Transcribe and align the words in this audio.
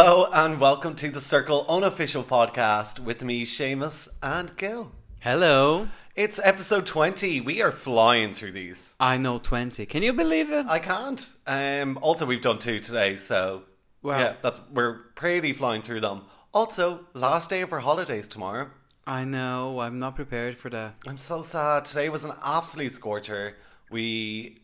Hello 0.00 0.28
and 0.32 0.60
welcome 0.60 0.94
to 0.94 1.10
the 1.10 1.20
Circle 1.20 1.66
unofficial 1.68 2.22
podcast 2.22 3.00
with 3.00 3.24
me, 3.24 3.44
Seamus 3.44 4.06
and 4.22 4.56
Gil. 4.56 4.92
Hello. 5.18 5.88
It's 6.14 6.38
episode 6.44 6.86
20. 6.86 7.40
We 7.40 7.60
are 7.62 7.72
flying 7.72 8.30
through 8.30 8.52
these. 8.52 8.94
I 9.00 9.16
know 9.16 9.40
20. 9.40 9.86
Can 9.86 10.04
you 10.04 10.12
believe 10.12 10.52
it? 10.52 10.66
I 10.68 10.78
can't. 10.78 11.34
Um, 11.48 11.98
also, 12.00 12.26
we've 12.26 12.40
done 12.40 12.60
two 12.60 12.78
today, 12.78 13.16
so 13.16 13.64
Wow. 14.00 14.18
yeah, 14.20 14.34
that's 14.40 14.60
we're 14.72 14.98
pretty 15.16 15.52
flying 15.52 15.82
through 15.82 15.98
them. 15.98 16.26
Also, 16.54 17.00
last 17.12 17.50
day 17.50 17.62
of 17.62 17.72
our 17.72 17.80
holidays 17.80 18.28
tomorrow. 18.28 18.70
I 19.04 19.24
know. 19.24 19.80
I'm 19.80 19.98
not 19.98 20.14
prepared 20.14 20.56
for 20.56 20.70
that. 20.70 20.94
I'm 21.08 21.18
so 21.18 21.42
sad. 21.42 21.86
Today 21.86 22.08
was 22.08 22.22
an 22.22 22.34
absolute 22.44 22.92
scorcher. 22.92 23.56
We 23.90 24.60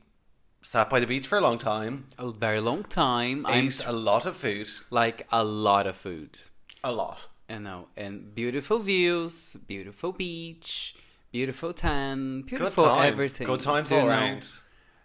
sat 0.64 0.88
by 0.91 0.98
the 0.98 1.06
beach 1.06 1.27
for 1.27 1.38
a 1.38 1.41
long 1.41 1.59
time, 1.59 2.06
A 2.18 2.30
very 2.32 2.59
long 2.60 2.82
time. 2.84 3.45
I'm 3.46 3.66
ate 3.66 3.84
a 3.86 3.92
lot 3.92 4.24
of 4.27 4.36
food, 4.36 4.68
like 4.91 5.27
a 5.30 5.45
lot 5.45 5.86
of 5.86 5.96
food. 5.96 6.38
a 6.82 6.91
lot. 6.91 7.18
You 7.48 7.60
know, 7.60 7.88
and 7.96 8.34
beautiful 8.34 8.78
views, 8.78 9.56
beautiful 9.69 10.12
beach, 10.12 10.95
beautiful 11.30 11.72
tan, 11.74 12.41
Good 12.41 12.46
beautiful 12.46 12.84
times. 12.86 13.12
everything. 13.12 13.46
Good 13.46 13.60
times 13.60 13.92
all 13.92 14.08
around. 14.08 14.48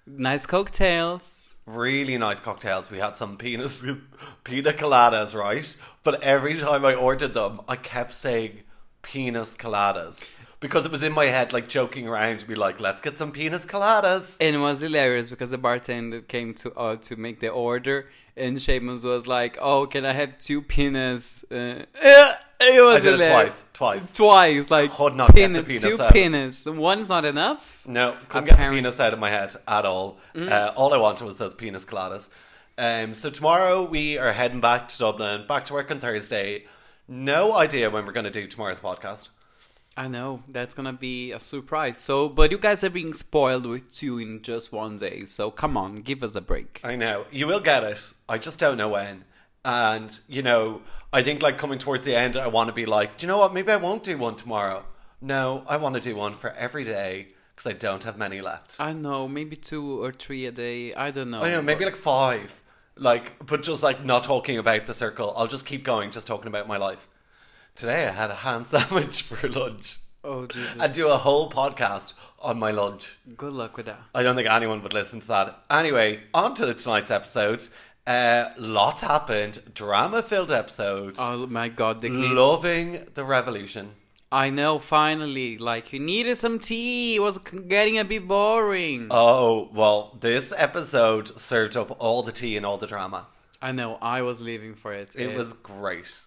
Nice 0.08 0.46
cocktails. 0.46 1.56
really 1.66 2.18
nice 2.18 2.40
cocktails. 2.40 2.90
We 2.90 3.00
had 3.00 3.18
some 3.18 3.36
penis, 3.38 3.86
pina 4.46 4.72
coladas, 4.72 5.36
right? 5.36 5.68
But 6.04 6.24
every 6.24 6.56
time 6.56 6.86
I 6.86 6.96
ordered 6.96 7.34
them, 7.34 7.62
I 7.68 7.76
kept 7.76 8.14
saying 8.14 8.62
penis 9.02 9.56
coladas 9.58 10.26
because 10.60 10.86
it 10.86 10.92
was 10.92 11.04
in 11.04 11.14
my 11.14 11.26
head, 11.26 11.54
like 11.54 11.68
joking 11.68 12.08
around 12.08 12.40
to 12.40 12.48
be 12.48 12.56
like, 12.56 12.80
"Let's 12.80 13.02
get 13.02 13.18
some 13.18 13.32
penis 13.32 13.66
coladas." 13.66 14.38
And 14.40 14.56
it 14.56 14.60
was 14.60 14.82
hilarious 14.82 15.30
because 15.30 15.52
the 15.52 15.58
bartender 15.58 16.22
came 16.22 16.54
to 16.56 16.74
uh, 16.74 16.96
to 16.98 17.16
make 17.16 17.40
the 17.40 17.50
order, 17.50 18.08
and 18.36 18.58
Seamus 18.58 19.04
was 19.06 19.28
like, 19.28 19.58
"Oh, 19.62 19.86
can 19.88 20.06
I 20.06 20.14
have 20.14 20.38
two 20.38 20.62
penis?" 20.62 21.44
Uh, 21.52 21.84
it 22.62 22.84
was 22.84 23.06
I 23.06 23.12
did 23.12 23.20
it 23.22 23.28
twice, 23.28 23.64
twice. 23.74 24.12
Twice, 24.12 24.70
like 24.72 24.92
Could 24.92 25.16
not 25.16 25.34
get 25.34 25.54
the 25.54 25.64
penis- 25.64 25.82
penis 25.82 25.98
two 25.98 26.04
out. 26.04 26.14
penis. 26.14 26.66
One's 26.66 27.08
not 27.10 27.24
enough. 27.26 27.86
No, 27.88 28.18
couldn't 28.28 28.50
get 28.50 28.58
the 28.58 28.76
penis 28.76 29.00
out 29.00 29.14
of 29.14 29.20
my 29.20 29.30
head 29.30 29.56
at 29.68 29.86
all. 29.86 30.18
Mm. 30.36 30.52
Uh, 30.52 30.74
all 30.76 30.94
I 30.94 30.98
wanted 30.98 31.24
was 31.26 31.38
those 31.38 31.54
penis 31.54 31.86
coladas. 31.86 32.30
Um, 32.78 33.14
so 33.14 33.30
tomorrow 33.30 33.84
we 33.84 34.18
are 34.18 34.32
heading 34.34 34.62
back 34.62 34.88
to 34.90 34.98
Dublin, 34.98 35.46
back 35.48 35.66
to 35.66 35.74
work 35.74 35.90
on 35.92 36.00
Thursday. 36.00 36.66
No 37.08 37.54
idea 37.54 37.90
when 37.90 38.06
we're 38.06 38.14
going 38.14 38.26
to 38.26 38.32
do 38.32 38.46
tomorrow's 38.48 38.80
podcast. 38.80 39.30
I 40.00 40.08
know 40.08 40.44
that's 40.48 40.74
gonna 40.74 40.94
be 40.94 41.34
a 41.34 41.42
surprise. 41.42 41.98
So, 41.98 42.30
but 42.30 42.52
you 42.52 42.58
guys 42.58 42.86
are 42.86 42.90
being 42.90 43.14
spoiled 43.14 43.66
with 43.66 43.94
two 43.94 44.18
in 44.18 44.42
just 44.42 44.72
one 44.72 44.96
day. 44.96 45.26
So 45.26 45.52
come 45.52 45.76
on, 45.76 45.96
give 45.96 46.24
us 46.24 46.36
a 46.36 46.42
break. 46.42 46.80
I 46.86 46.96
know. 46.96 47.26
You 47.32 47.48
will 47.48 47.60
get 47.60 47.84
it. 47.84 48.14
I 48.30 48.38
just 48.38 48.60
don't 48.60 48.78
know 48.78 48.88
when. 48.88 49.26
And, 49.66 50.18
you 50.30 50.42
know, 50.42 50.84
I 51.12 51.22
think 51.22 51.44
like 51.44 51.58
coming 51.58 51.80
towards 51.80 52.06
the 52.06 52.16
end, 52.16 52.38
I 52.38 52.48
want 52.48 52.70
to 52.70 52.74
be 52.74 52.86
like, 52.86 53.18
do 53.18 53.26
you 53.26 53.28
know 53.28 53.40
what? 53.40 53.54
Maybe 53.54 53.74
I 53.74 53.76
won't 53.76 54.04
do 54.04 54.18
one 54.18 54.38
tomorrow. 54.38 54.86
No, 55.20 55.66
I 55.68 55.76
want 55.76 55.96
to 55.96 56.02
do 56.02 56.16
one 56.16 56.32
for 56.32 56.52
every 56.52 56.86
day 56.86 57.28
because 57.54 57.70
I 57.70 57.74
don't 57.74 58.06
have 58.06 58.18
many 58.18 58.40
left. 58.40 58.78
I 58.80 58.94
know, 58.94 59.28
maybe 59.28 59.58
two 59.58 60.02
or 60.02 60.14
three 60.14 60.46
a 60.46 60.52
day. 60.54 60.94
I 60.94 61.12
don't 61.12 61.30
know. 61.30 61.42
I 61.42 61.50
know, 61.50 61.62
maybe 61.62 61.84
like 61.84 61.98
five. 61.98 62.64
Like, 62.96 63.46
but 63.46 63.64
just 63.64 63.84
like 63.84 64.06
not 64.06 64.24
talking 64.24 64.58
about 64.58 64.88
the 64.88 64.94
circle. 64.94 65.34
I'll 65.36 65.48
just 65.48 65.66
keep 65.66 65.84
going, 65.84 66.12
just 66.12 66.26
talking 66.26 66.48
about 66.48 66.70
my 66.70 66.78
life. 66.78 67.10
Today 67.80 68.08
I 68.08 68.12
had 68.12 68.30
a 68.30 68.36
ham 68.36 68.66
sandwich 68.74 69.22
for 69.22 69.48
lunch. 69.48 70.00
Oh 70.22 70.46
Jesus! 70.48 70.76
and 70.76 70.94
do 70.94 71.08
a 71.08 71.16
whole 71.16 71.50
podcast 71.50 72.14
on 72.40 72.60
my 72.60 72.72
lunch. 72.72 73.18
Good 73.38 73.54
luck 73.54 73.78
with 73.78 73.86
that. 73.86 74.02
I 74.14 74.22
don't 74.22 74.36
think 74.36 74.50
anyone 74.50 74.84
would 74.84 74.94
listen 74.94 75.22
to 75.22 75.28
that. 75.30 75.64
Anyway, 75.72 76.20
on 76.34 76.56
to 76.56 76.74
tonight's 76.74 77.10
episode. 77.10 77.66
Uh, 78.06 78.50
lots 78.58 79.02
happened. 79.02 79.62
Drama 79.74 80.22
filled 80.22 80.52
episode. 80.52 81.16
Oh 81.18 81.48
my 81.48 81.70
God! 81.70 82.02
The 82.02 82.10
clean. 82.10 82.36
Loving 82.36 83.06
the 83.14 83.24
revolution. 83.24 83.92
I 84.30 84.50
know. 84.50 84.78
Finally, 84.78 85.58
like 85.58 85.94
you 85.94 86.02
needed 86.02 86.36
some 86.36 86.60
tea. 86.60 87.16
It 87.16 87.22
was 87.22 87.38
getting 87.38 87.98
a 87.98 88.04
bit 88.04 88.28
boring. 88.28 89.08
Oh, 89.10 89.70
well, 89.72 90.18
this 90.20 90.52
episode 90.58 91.40
served 91.40 91.78
up 91.78 91.96
all 91.98 92.24
the 92.24 92.34
tea 92.34 92.58
and 92.58 92.66
all 92.66 92.78
the 92.78 92.88
drama. 92.88 93.28
I 93.62 93.72
know. 93.72 93.98
I 94.02 94.22
was 94.22 94.42
leaving 94.42 94.76
for 94.76 94.92
it. 94.92 95.16
It 95.16 95.34
was 95.34 95.54
great. 95.54 96.26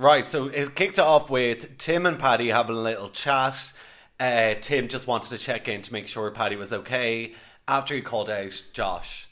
Right, 0.00 0.24
so 0.24 0.46
it 0.46 0.74
kicked 0.74 0.98
off 0.98 1.28
with 1.28 1.76
Tim 1.76 2.06
and 2.06 2.18
Paddy 2.18 2.48
having 2.48 2.74
a 2.74 2.80
little 2.80 3.10
chat. 3.10 3.74
Uh, 4.18 4.54
Tim 4.58 4.88
just 4.88 5.06
wanted 5.06 5.28
to 5.28 5.36
check 5.36 5.68
in 5.68 5.82
to 5.82 5.92
make 5.92 6.08
sure 6.08 6.30
Paddy 6.30 6.56
was 6.56 6.72
okay 6.72 7.34
after 7.68 7.94
he 7.94 8.00
called 8.00 8.30
out 8.30 8.64
Josh 8.72 9.28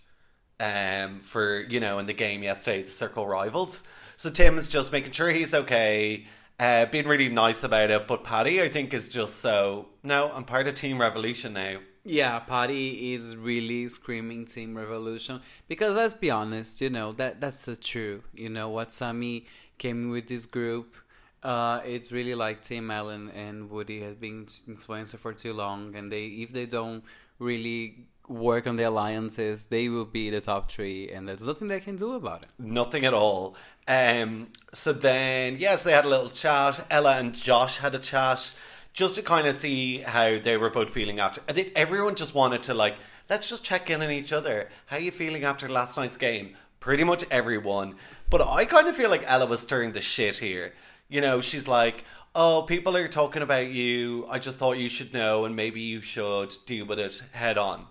um, 0.61 1.21
for, 1.21 1.63
you 1.63 1.81
know, 1.81 1.99
in 2.01 2.05
the 2.05 2.13
game 2.13 2.43
yesterday, 2.43 2.83
the 2.83 2.91
Circle 2.91 3.27
Rivals. 3.27 3.83
So 4.19 4.29
Tim's 4.29 4.69
just 4.69 4.93
making 4.93 5.13
sure 5.13 5.31
he's 5.31 5.55
okay, 5.55 6.27
uh, 6.61 6.85
being 6.85 7.09
really 7.09 7.31
nice 7.31 7.65
about 7.65 7.91
it. 7.91 8.07
But 8.07 8.23
Paddy, 8.23 8.61
I 8.61 8.69
think, 8.69 8.93
is 8.93 9.09
just 9.09 9.37
so, 9.37 9.89
no, 10.03 10.31
I'm 10.35 10.45
part 10.45 10.69
of 10.69 10.75
Team 10.75 11.01
Revolution 11.01 11.55
now. 11.55 11.79
Yeah, 12.05 12.41
Paddy 12.41 13.15
is 13.15 13.37
really 13.37 13.89
screaming 13.89 14.45
Team 14.45 14.77
Revolution 14.77 15.41
because 15.67 15.97
let's 15.97 16.15
be 16.15 16.31
honest, 16.31 16.81
you 16.83 16.91
know 16.91 17.13
that 17.13 17.41
that's 17.41 17.67
the 17.67 17.77
truth. 17.77 18.25
You 18.35 18.49
know 18.49 18.71
what 18.71 18.93
Sammy 18.93 19.47
came 19.79 20.11
with 20.11 20.29
this 20.29 20.47
group. 20.47 20.97
Uh, 21.43 21.81
it's 21.85 22.11
really 22.11 22.35
like 22.35 22.63
Tim 22.63 22.91
Allen 22.91 23.31
and 23.31 23.71
Woody 23.71 24.01
has 24.03 24.17
been 24.17 24.47
influencer 24.47 25.19
for 25.19 25.33
too 25.33 25.53
long, 25.53 25.95
and 25.95 26.09
they 26.09 26.27
if 26.27 26.53
they 26.53 26.67
don't 26.67 27.05
really 27.39 28.09
work 28.29 28.67
on 28.67 28.77
the 28.77 28.83
alliances, 28.83 29.67
they 29.67 29.89
will 29.89 30.05
be 30.05 30.31
the 30.31 30.41
top 30.41 30.71
three, 30.71 31.11
and 31.11 31.29
there's 31.29 31.47
nothing 31.47 31.69
they 31.69 31.81
can 31.81 31.97
do 31.97 32.15
about 32.15 32.43
it. 32.43 32.49
Nothing 32.59 33.05
at 33.07 33.15
all. 33.15 33.57
Um, 33.87 34.49
so 34.73 34.93
then, 34.93 35.57
yes, 35.59 35.83
they 35.83 35.93
had 35.93 36.05
a 36.05 36.09
little 36.09 36.29
chat. 36.29 36.85
Ella 36.91 37.17
and 37.17 37.35
Josh 37.35 37.79
had 37.79 37.95
a 37.95 37.99
chat 37.99 38.55
just 38.93 39.15
to 39.15 39.23
kind 39.23 39.47
of 39.47 39.55
see 39.55 39.99
how 39.99 40.39
they 40.39 40.57
were 40.57 40.71
both 40.71 40.91
feeling 40.91 41.21
after. 41.21 41.41
I 41.49 41.53
think 41.53 41.73
everyone 41.75 42.15
just 42.15 42.35
wanted 42.35 42.63
to 42.65 42.75
like, 42.75 42.97
let's 43.31 43.49
just 43.49 43.65
check 43.65 43.89
in 43.89 44.03
on 44.03 44.11
each 44.11 44.33
other. 44.33 44.69
How 44.87 44.99
you 44.99 45.11
feeling 45.11 45.45
after 45.45 45.69
last 45.69 45.97
night's 45.97 46.19
game? 46.19 46.57
Pretty 46.81 47.05
much 47.05 47.25
everyone. 47.31 47.95
But 48.31 48.43
I 48.47 48.65
kind 48.65 48.89
of 48.89 48.97
feel 48.97 49.11
like 49.11 49.23
Ella 49.27 49.47
was 49.47 49.61
stirring 49.61 49.93
the 49.93 50.01
shit 50.01 50.37
here. 50.37 50.75
You 51.09 51.21
know, 51.21 51.41
she's 51.41 51.67
like, 51.67 52.05
oh, 52.35 52.65
people 52.67 52.97
are 52.97 53.09
talking 53.09 53.43
about 53.43 53.69
you. 53.69 54.27
I 54.29 54.39
just 54.39 54.59
thought 54.59 54.77
you 54.79 54.89
should 54.89 55.15
know, 55.15 55.45
and 55.45 55.57
maybe 55.57 55.81
you 55.81 56.01
should 56.01 56.55
deal 56.67 56.87
with 56.87 56.99
it 56.99 57.23
head 57.33 57.57
on. 57.57 57.87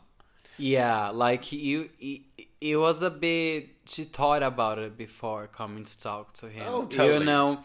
Yeah, 0.58 1.10
like 1.10 1.52
you, 1.52 1.90
it, 2.00 2.22
it 2.62 2.78
was 2.78 3.02
a 3.02 3.10
bit. 3.10 3.70
She 3.86 4.04
thought 4.04 4.44
about 4.44 4.80
it 4.80 4.98
before 4.98 5.48
coming 5.48 5.84
to 5.84 6.00
talk 6.00 6.34
to 6.34 6.50
him. 6.50 6.66
Oh, 6.68 6.86
totally. 6.86 7.20
You 7.20 7.26
know, 7.26 7.60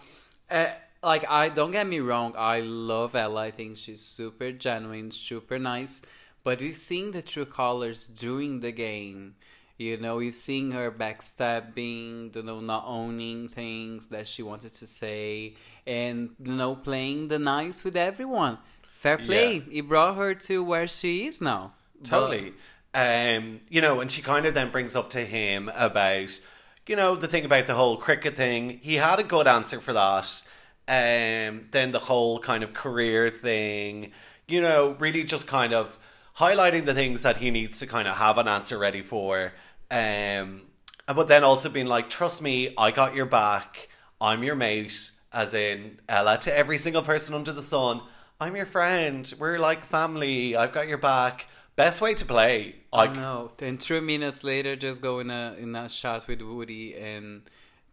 uh, 0.50 0.66
like 1.02 1.28
I 1.30 1.48
don't 1.48 1.70
get 1.72 1.86
me 1.86 2.00
wrong. 2.00 2.34
I 2.36 2.60
love 2.60 3.14
Ella. 3.14 3.42
I 3.42 3.50
think 3.50 3.76
she's 3.76 4.02
super 4.02 4.52
genuine, 4.52 5.10
super 5.10 5.58
nice. 5.58 6.02
But 6.44 6.60
we've 6.60 6.76
seen 6.76 7.12
the 7.12 7.22
true 7.22 7.44
colors 7.44 8.06
during 8.06 8.60
the 8.60 8.72
game. 8.72 9.36
You 9.82 9.96
know, 9.96 10.16
we've 10.16 10.34
seen 10.34 10.70
her 10.70 10.90
backstabbing, 10.90 12.34
you 12.36 12.42
know, 12.42 12.60
not 12.60 12.84
owning 12.86 13.48
things 13.48 14.08
that 14.08 14.26
she 14.26 14.42
wanted 14.42 14.72
to 14.74 14.86
say, 14.86 15.54
and 15.86 16.30
you 16.42 16.52
know, 16.52 16.76
playing 16.76 17.28
the 17.28 17.38
nice 17.38 17.82
with 17.84 17.96
everyone. 17.96 18.58
Fair 18.92 19.18
play. 19.18 19.56
Yeah. 19.56 19.78
It 19.80 19.88
brought 19.88 20.16
her 20.16 20.34
to 20.34 20.62
where 20.62 20.86
she 20.86 21.26
is 21.26 21.40
now. 21.40 21.72
Totally. 22.04 22.54
Um, 22.94 23.60
you 23.68 23.80
know, 23.80 24.00
and 24.00 24.10
she 24.10 24.22
kind 24.22 24.46
of 24.46 24.54
then 24.54 24.70
brings 24.70 24.94
up 24.94 25.10
to 25.10 25.24
him 25.24 25.70
about, 25.74 26.40
you 26.86 26.94
know, 26.94 27.16
the 27.16 27.26
thing 27.26 27.44
about 27.44 27.66
the 27.66 27.74
whole 27.74 27.96
cricket 27.96 28.36
thing. 28.36 28.78
He 28.82 28.96
had 28.96 29.18
a 29.18 29.24
good 29.24 29.46
answer 29.46 29.80
for 29.80 29.92
that. 29.92 30.44
Um, 30.86 31.68
then 31.70 31.92
the 31.92 32.00
whole 32.00 32.38
kind 32.38 32.62
of 32.62 32.74
career 32.74 33.30
thing, 33.30 34.12
you 34.46 34.60
know, 34.60 34.96
really 34.98 35.24
just 35.24 35.46
kind 35.46 35.72
of 35.72 35.98
highlighting 36.38 36.84
the 36.84 36.94
things 36.94 37.22
that 37.22 37.38
he 37.38 37.50
needs 37.50 37.78
to 37.78 37.86
kind 37.86 38.08
of 38.08 38.16
have 38.16 38.38
an 38.38 38.48
answer 38.48 38.78
ready 38.78 39.02
for. 39.02 39.52
Um, 39.92 40.62
but 41.06 41.28
then 41.28 41.44
also 41.44 41.68
being 41.68 41.86
like, 41.86 42.08
trust 42.08 42.40
me, 42.40 42.74
I 42.78 42.90
got 42.90 43.14
your 43.14 43.26
back. 43.26 43.88
I'm 44.20 44.42
your 44.42 44.54
mate, 44.54 45.10
as 45.32 45.52
in 45.52 46.00
Ella, 46.08 46.38
to 46.38 46.56
every 46.56 46.78
single 46.78 47.02
person 47.02 47.34
under 47.34 47.52
the 47.52 47.62
sun. 47.62 48.00
I'm 48.40 48.56
your 48.56 48.66
friend. 48.66 49.32
We're 49.38 49.58
like 49.58 49.84
family. 49.84 50.56
I've 50.56 50.72
got 50.72 50.88
your 50.88 50.98
back. 50.98 51.46
Best 51.76 52.00
way 52.00 52.14
to 52.14 52.24
play. 52.24 52.76
I 52.92 52.96
Like, 53.04 53.14
know. 53.14 53.50
And 53.60 53.80
three 53.80 54.00
minutes 54.00 54.42
later, 54.44 54.76
just 54.76 55.02
go 55.02 55.18
in 55.18 55.30
a 55.30 55.54
in 55.58 55.76
a 55.76 55.88
chat 55.88 56.26
with 56.26 56.40
Woody 56.40 56.94
and 56.96 57.42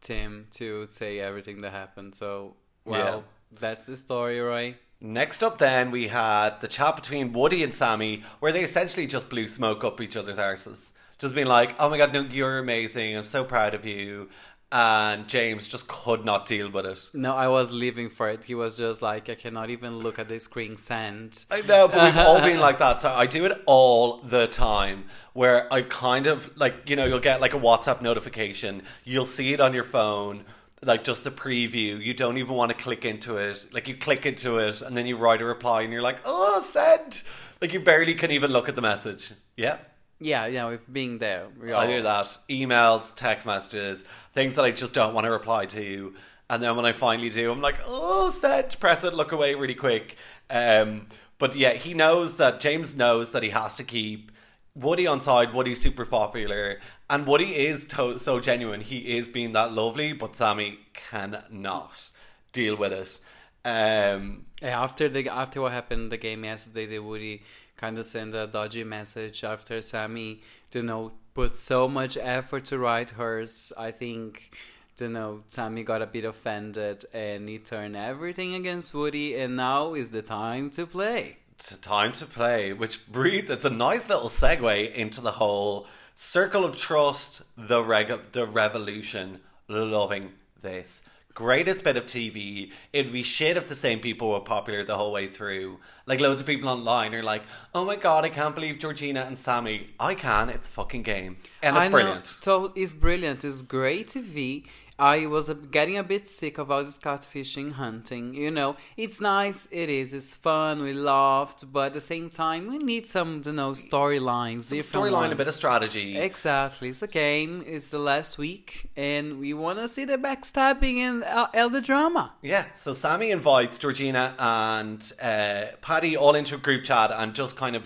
Tim 0.01 0.47
to 0.51 0.87
say 0.89 1.19
everything 1.19 1.61
that 1.61 1.71
happened. 1.71 2.15
So, 2.15 2.55
well, 2.85 3.23
that's 3.59 3.85
the 3.85 3.97
story, 3.97 4.39
right? 4.39 4.77
Next 5.01 5.41
up, 5.43 5.59
then 5.59 5.91
we 5.91 6.09
had 6.09 6.59
the 6.59 6.67
chat 6.67 6.97
between 6.97 7.31
Woody 7.31 7.63
and 7.63 7.73
Sammy, 7.73 8.23
where 8.39 8.51
they 8.51 8.63
essentially 8.63 9.07
just 9.07 9.29
blew 9.29 9.47
smoke 9.47 9.83
up 9.85 10.01
each 10.01 10.17
other's 10.17 10.37
arses, 10.37 10.91
just 11.17 11.33
being 11.33 11.47
like, 11.47 11.73
"Oh 11.79 11.89
my 11.89 11.97
god, 11.97 12.13
no, 12.13 12.21
you're 12.21 12.59
amazing. 12.59 13.15
I'm 13.17 13.23
so 13.23 13.45
proud 13.45 13.73
of 13.73 13.85
you." 13.85 14.27
And 14.71 15.27
James 15.27 15.67
just 15.67 15.87
could 15.87 16.25
not 16.25 16.45
deal 16.45 16.69
with 16.69 16.85
it. 16.85 17.09
No, 17.15 17.33
I 17.33 17.47
was 17.47 17.71
living 17.71 18.09
for 18.09 18.29
it. 18.29 18.45
He 18.45 18.53
was 18.53 18.77
just 18.77 19.01
like, 19.01 19.27
I 19.27 19.33
cannot 19.33 19.71
even 19.71 19.97
look 19.97 20.19
at 20.19 20.27
the 20.27 20.39
screen 20.39 20.77
send. 20.77 21.43
I 21.49 21.61
know, 21.61 21.87
but 21.87 22.03
we've 22.05 22.17
all 22.17 22.39
been 22.39 22.59
like 22.67 22.77
that. 22.77 23.01
So 23.01 23.09
I 23.09 23.25
do 23.25 23.45
it 23.45 23.63
all 23.65 24.17
the 24.17 24.45
time 24.45 25.05
where 25.33 25.71
I 25.73 25.81
kind 25.81 26.27
of 26.27 26.55
like, 26.55 26.87
you 26.87 26.95
know, 26.95 27.05
you'll 27.05 27.19
get 27.19 27.41
like 27.41 27.55
a 27.55 27.59
WhatsApp 27.59 28.03
notification, 28.03 28.83
you'll 29.03 29.25
see 29.25 29.53
it 29.53 29.59
on 29.59 29.73
your 29.73 29.85
phone, 29.85 30.45
like 30.83 31.03
just 31.03 31.25
a 31.27 31.31
preview. 31.31 32.03
You 32.03 32.13
don't 32.13 32.37
even 32.37 32.55
want 32.55 32.69
to 32.71 32.77
click 32.83 33.05
into 33.05 33.37
it. 33.37 33.67
Like 33.71 33.87
you 33.87 33.95
click 33.95 34.25
into 34.25 34.57
it 34.59 34.81
and 34.81 34.95
then 34.95 35.05
you 35.05 35.17
write 35.17 35.41
a 35.41 35.45
reply 35.45 35.81
and 35.81 35.91
you're 35.91 36.01
like, 36.01 36.19
oh, 36.25 36.59
send. 36.61 37.23
Like 37.61 37.73
you 37.73 37.79
barely 37.79 38.13
can 38.13 38.31
even 38.31 38.51
look 38.51 38.69
at 38.69 38.75
the 38.75 38.81
message. 38.81 39.31
Yeah. 39.57 39.77
Yeah, 40.21 40.47
yeah, 40.47 40.67
with 40.67 40.91
being 40.91 41.17
there. 41.19 41.47
we 41.61 41.71
I 41.71 41.81
all- 41.81 41.87
do 41.87 42.01
that. 42.03 42.37
Emails, 42.49 43.15
text 43.15 43.47
messages, 43.47 44.03
things 44.33 44.55
that 44.55 44.65
I 44.65 44.71
just 44.71 44.93
don't 44.93 45.13
want 45.13 45.25
to 45.25 45.31
reply 45.31 45.65
to. 45.67 46.13
And 46.49 46.63
then 46.63 46.75
when 46.75 46.85
I 46.85 46.93
finally 46.93 47.29
do, 47.29 47.51
I'm 47.51 47.61
like, 47.61 47.77
oh, 47.85 48.29
send, 48.31 48.77
press 48.79 49.03
it, 49.03 49.13
look 49.13 49.31
away 49.31 49.55
really 49.55 49.75
quick. 49.75 50.17
Um, 50.49 51.07
but 51.37 51.55
yeah, 51.55 51.73
he 51.73 51.93
knows 51.93 52.37
that, 52.37 52.59
James 52.59 52.97
knows 52.97 53.31
that 53.31 53.43
he 53.43 53.49
has 53.51 53.77
to 53.77 53.83
keep 53.83 54.31
Woody 54.75 55.07
on 55.07 55.21
side. 55.21 55.54
Woody's 55.54 55.81
super 55.81 56.06
popular. 56.06 56.80
And 57.10 57.27
Woody 57.27 57.56
is 57.56 57.86
to- 57.86 58.18
so 58.18 58.39
genuine. 58.39 58.81
He 58.81 59.18
is 59.18 59.27
being 59.27 59.51
that 59.54 59.74
lovely, 59.74 60.13
but 60.13 60.36
Sammy 60.36 60.80
cannot 60.94 62.12
deal 62.54 62.75
with 62.75 62.94
it. 62.94 63.19
Um, 63.66 64.45
after 64.62 65.10
the 65.10 65.27
after 65.27 65.62
what 65.62 65.74
happened 65.74 66.12
the 66.12 66.18
game 66.18 66.44
yesterday, 66.44 66.86
they 66.86 67.00
Woody 67.00 67.44
kind 67.75 67.98
of 67.98 68.06
sent 68.06 68.33
a 68.33 68.48
dodgy 68.48 68.83
message 68.83 69.44
after 69.44 69.81
Sammy, 69.81 70.42
you 70.74 70.81
know, 70.81 71.12
put 71.33 71.56
so 71.56 71.88
much 71.88 72.18
effort 72.18 72.66
to 72.66 72.77
write 72.77 73.12
hers. 73.12 73.74
I 73.77 73.92
think, 73.92 74.56
you 75.00 75.10
know, 75.10 75.44
Sammy 75.48 75.83
got 75.83 76.01
a 76.01 76.07
bit 76.07 76.25
offended 76.25 77.06
and 77.13 77.50
he 77.50 77.57
turned 77.60 77.95
everything 77.95 78.56
against 78.56 78.94
Woody, 78.94 79.36
and 79.36 79.56
now 79.56 79.94
is 79.94 80.12
the 80.12 80.21
time 80.21 80.69
to 80.71 80.86
play. 80.86 81.38
It's 81.59 81.75
time 81.77 82.13
to 82.13 82.25
play, 82.25 82.71
which 82.71 83.06
breathes. 83.07 83.51
It's 83.51 83.65
a 83.65 83.69
nice 83.69 84.07
little 84.07 84.29
segue 84.29 84.94
into 84.94 85.19
the 85.19 85.31
whole 85.31 85.88
circle 86.15 86.63
of 86.63 86.77
trust, 86.77 87.41
the 87.57 87.83
reg- 87.83 88.31
the 88.31 88.47
revolution. 88.47 89.41
Loving 89.67 90.31
this. 90.61 91.01
Greatest 91.33 91.83
bit 91.83 91.95
of 91.97 92.06
TV. 92.06 92.71
It'd 92.91 93.11
be 93.13 93.23
shit 93.23 93.56
if 93.57 93.67
the 93.67 93.75
same 93.75 94.00
people 94.00 94.29
were 94.29 94.39
popular 94.39 94.83
the 94.83 94.95
whole 94.95 95.11
way 95.11 95.27
through. 95.27 95.79
Like 96.06 96.19
loads 96.21 96.41
of 96.41 96.47
people 96.47 96.69
online 96.69 97.13
are 97.13 97.21
like, 97.21 97.44
"Oh 97.75 97.85
my 97.85 97.97
god, 97.97 98.23
I 98.23 98.29
can't 98.29 98.56
believe 98.56 98.79
Georgina 98.79 99.21
and 99.21 99.38
Sammy." 99.38 99.88
I 100.00 100.15
can. 100.15 100.50
It's 100.50 100.67
a 100.67 100.71
fucking 100.71 101.03
game, 101.03 101.38
and 101.61 101.75
it's 101.75 101.85
I 101.85 101.88
know, 101.88 101.91
brilliant. 101.91 102.27
So 102.27 102.71
it's 102.75 102.94
brilliant. 102.94 103.44
It's 103.45 103.61
great 103.61 104.07
TV. 104.07 104.65
I 104.99 105.25
was 105.27 105.49
uh, 105.49 105.53
getting 105.53 105.97
a 105.97 106.03
bit 106.03 106.27
sick 106.27 106.57
of 106.57 106.69
all 106.69 106.83
this 106.83 106.99
catfishing 106.99 107.73
hunting. 107.73 108.33
You 108.33 108.51
know, 108.51 108.75
it's 108.97 109.21
nice. 109.21 109.67
It 109.71 109.89
is. 109.89 110.13
It's 110.13 110.35
fun. 110.35 110.81
We 110.81 110.93
laughed, 110.93 111.71
but 111.71 111.87
at 111.87 111.93
the 111.93 112.01
same 112.01 112.29
time, 112.29 112.67
we 112.67 112.77
need 112.77 113.07
some, 113.07 113.41
you 113.45 113.53
know, 113.53 113.71
storylines. 113.71 114.73
Storyline, 114.89 115.31
a 115.31 115.35
bit 115.35 115.47
of 115.47 115.53
strategy. 115.53 116.17
Exactly. 116.17 116.89
It's 116.89 117.01
a 117.01 117.07
game. 117.07 117.63
It's 117.65 117.91
the 117.91 117.99
last 117.99 118.37
week, 118.37 118.89
and 118.97 119.39
we 119.39 119.53
want 119.53 119.79
to 119.79 119.87
see 119.87 120.05
the 120.05 120.17
backstabbing 120.17 120.97
and 120.97 121.23
uh, 121.23 121.47
all 121.53 121.69
the 121.69 121.81
drama. 121.81 122.33
Yeah, 122.41 122.65
so 122.73 122.93
Sammy 122.93 123.31
invites 123.31 123.77
Georgina 123.77 124.35
and 124.37 125.13
uh, 125.21 125.65
Paddy 125.81 126.17
all 126.17 126.35
into 126.35 126.55
a 126.55 126.57
group 126.57 126.83
chat 126.83 127.11
and 127.13 127.33
just 127.33 127.55
kind 127.55 127.75
of, 127.75 127.83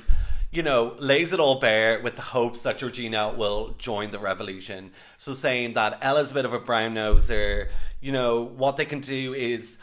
you 0.54 0.62
know, 0.62 0.96
lays 1.00 1.34
it 1.34 1.40
all 1.40 1.60
bare 1.60 2.00
with 2.02 2.16
the 2.16 2.22
hopes 2.22 2.62
that 2.62 2.78
Georgina 2.78 3.34
will 3.36 3.74
join 3.80 4.12
the 4.12 4.20
revolution. 4.20 4.92
So 5.18 5.34
saying 5.34 5.74
that 5.74 5.98
Ella's 6.02 6.32
a 6.32 6.34
bit 6.36 6.46
of 6.46 6.54
a 6.54 6.60
brown 6.60 6.94
noser, 6.94 7.70
you 8.02 8.12
know, 8.12 8.44
what 8.44 8.78
they 8.78 8.86
can 8.86 9.00
do 9.00 9.34
is 9.34 9.80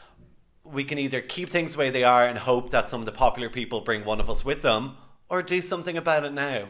we 0.62 0.84
can 0.84 0.98
either 0.98 1.20
keep 1.20 1.48
things 1.48 1.72
the 1.72 1.78
way 1.80 1.90
they 1.90 2.04
are 2.04 2.24
and 2.24 2.38
hope 2.38 2.70
that 2.70 2.88
some 2.88 3.00
of 3.00 3.06
the 3.06 3.12
popular 3.12 3.48
people 3.48 3.80
bring 3.80 4.04
one 4.04 4.20
of 4.20 4.30
us 4.30 4.44
with 4.44 4.62
them, 4.62 4.96
or 5.28 5.42
do 5.42 5.60
something 5.60 5.96
about 5.96 6.24
it 6.24 6.32
now. 6.32 6.68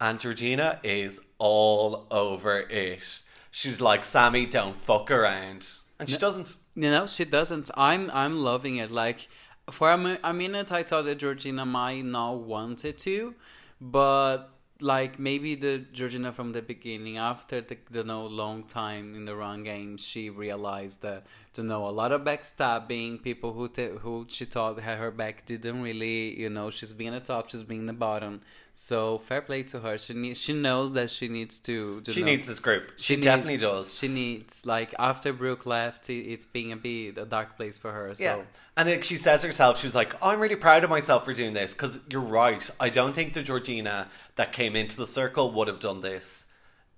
And 0.00 0.18
Georgina 0.18 0.80
is 0.82 1.20
all 1.38 2.08
over 2.10 2.60
it. 2.60 3.22
She's 3.52 3.80
like, 3.80 4.04
Sammy, 4.04 4.46
don't 4.46 4.74
fuck 4.74 5.10
around. 5.10 5.68
And 6.00 6.08
she 6.08 6.18
doesn't. 6.18 6.56
You 6.74 6.90
know, 6.90 7.06
she 7.06 7.24
doesn't. 7.24 7.70
I'm 7.76 8.10
I'm 8.12 8.36
loving 8.38 8.76
it. 8.76 8.90
Like 8.90 9.28
for 9.70 9.90
a, 9.90 10.18
a 10.24 10.32
minute, 10.32 10.72
I 10.72 10.82
thought 10.82 11.04
that 11.04 11.18
Georgina 11.18 11.66
might 11.66 12.04
not 12.04 12.42
wanted 12.42 12.98
to, 12.98 13.34
but 13.80 14.50
like 14.82 15.18
maybe 15.18 15.54
the 15.54 15.78
Georgina 15.92 16.32
from 16.32 16.52
the 16.52 16.62
beginning, 16.62 17.18
after 17.18 17.60
the 17.60 17.76
the 17.90 18.04
no 18.04 18.26
long 18.26 18.64
time 18.64 19.14
in 19.14 19.24
the 19.24 19.36
wrong 19.36 19.62
game, 19.64 19.96
she 19.96 20.30
realized 20.30 21.02
that 21.02 21.26
to 21.52 21.62
know 21.62 21.86
a 21.86 21.90
lot 21.90 22.12
of 22.12 22.22
backstabbing. 22.22 23.22
People 23.22 23.52
who 23.52 23.68
who 23.98 24.26
she 24.28 24.44
thought 24.44 24.80
had 24.80 24.98
her 24.98 25.10
back 25.10 25.44
didn't 25.46 25.82
really. 25.82 26.40
You 26.40 26.50
know, 26.50 26.70
she's 26.70 26.92
being 26.92 27.12
the 27.12 27.20
top, 27.20 27.50
she's 27.50 27.62
being 27.62 27.86
the 27.86 27.92
bottom. 27.92 28.40
So 28.72 29.18
fair 29.18 29.42
play 29.42 29.62
to 29.64 29.80
her. 29.80 29.98
She 29.98 30.14
needs. 30.14 30.40
She 30.40 30.52
knows 30.54 30.92
that 30.94 31.10
she 31.10 31.28
needs 31.28 31.58
to. 31.60 32.00
to 32.02 32.12
She 32.12 32.20
know- 32.20 32.26
needs 32.26 32.46
this 32.46 32.60
group. 32.60 32.92
She, 32.96 33.16
need- 33.16 33.22
definitely 33.22 33.58
does. 33.58 33.98
She 33.98 34.08
needs 34.08 34.64
like 34.64 34.94
after 34.98 35.32
Brooke 35.32 35.66
left, 35.66 36.08
it, 36.08 36.14
it's 36.32 36.46
being 36.46 36.72
a 36.72 36.76
bit 36.76 37.18
a 37.18 37.24
dark 37.26 37.56
place 37.56 37.78
for 37.78 37.92
her. 37.92 38.14
So 38.14 38.24
yeah. 38.24 38.38
And 38.76 38.88
like 38.88 39.04
she 39.04 39.16
says 39.16 39.42
herself, 39.42 39.78
she's 39.78 39.94
like, 39.94 40.14
I'm 40.24 40.40
really 40.40 40.56
proud 40.56 40.84
of 40.84 40.90
myself 40.90 41.24
for 41.26 41.32
doing 41.34 41.52
this 41.52 41.74
because 41.74 42.00
you're 42.10 42.22
right. 42.22 42.68
I 42.80 42.88
don't 42.88 43.14
think 43.14 43.34
the 43.34 43.42
Georgina 43.42 44.08
that 44.36 44.52
came 44.52 44.74
into 44.76 44.96
the 44.96 45.06
circle 45.06 45.50
would 45.52 45.68
have 45.68 45.80
done 45.80 46.00
this. 46.00 46.46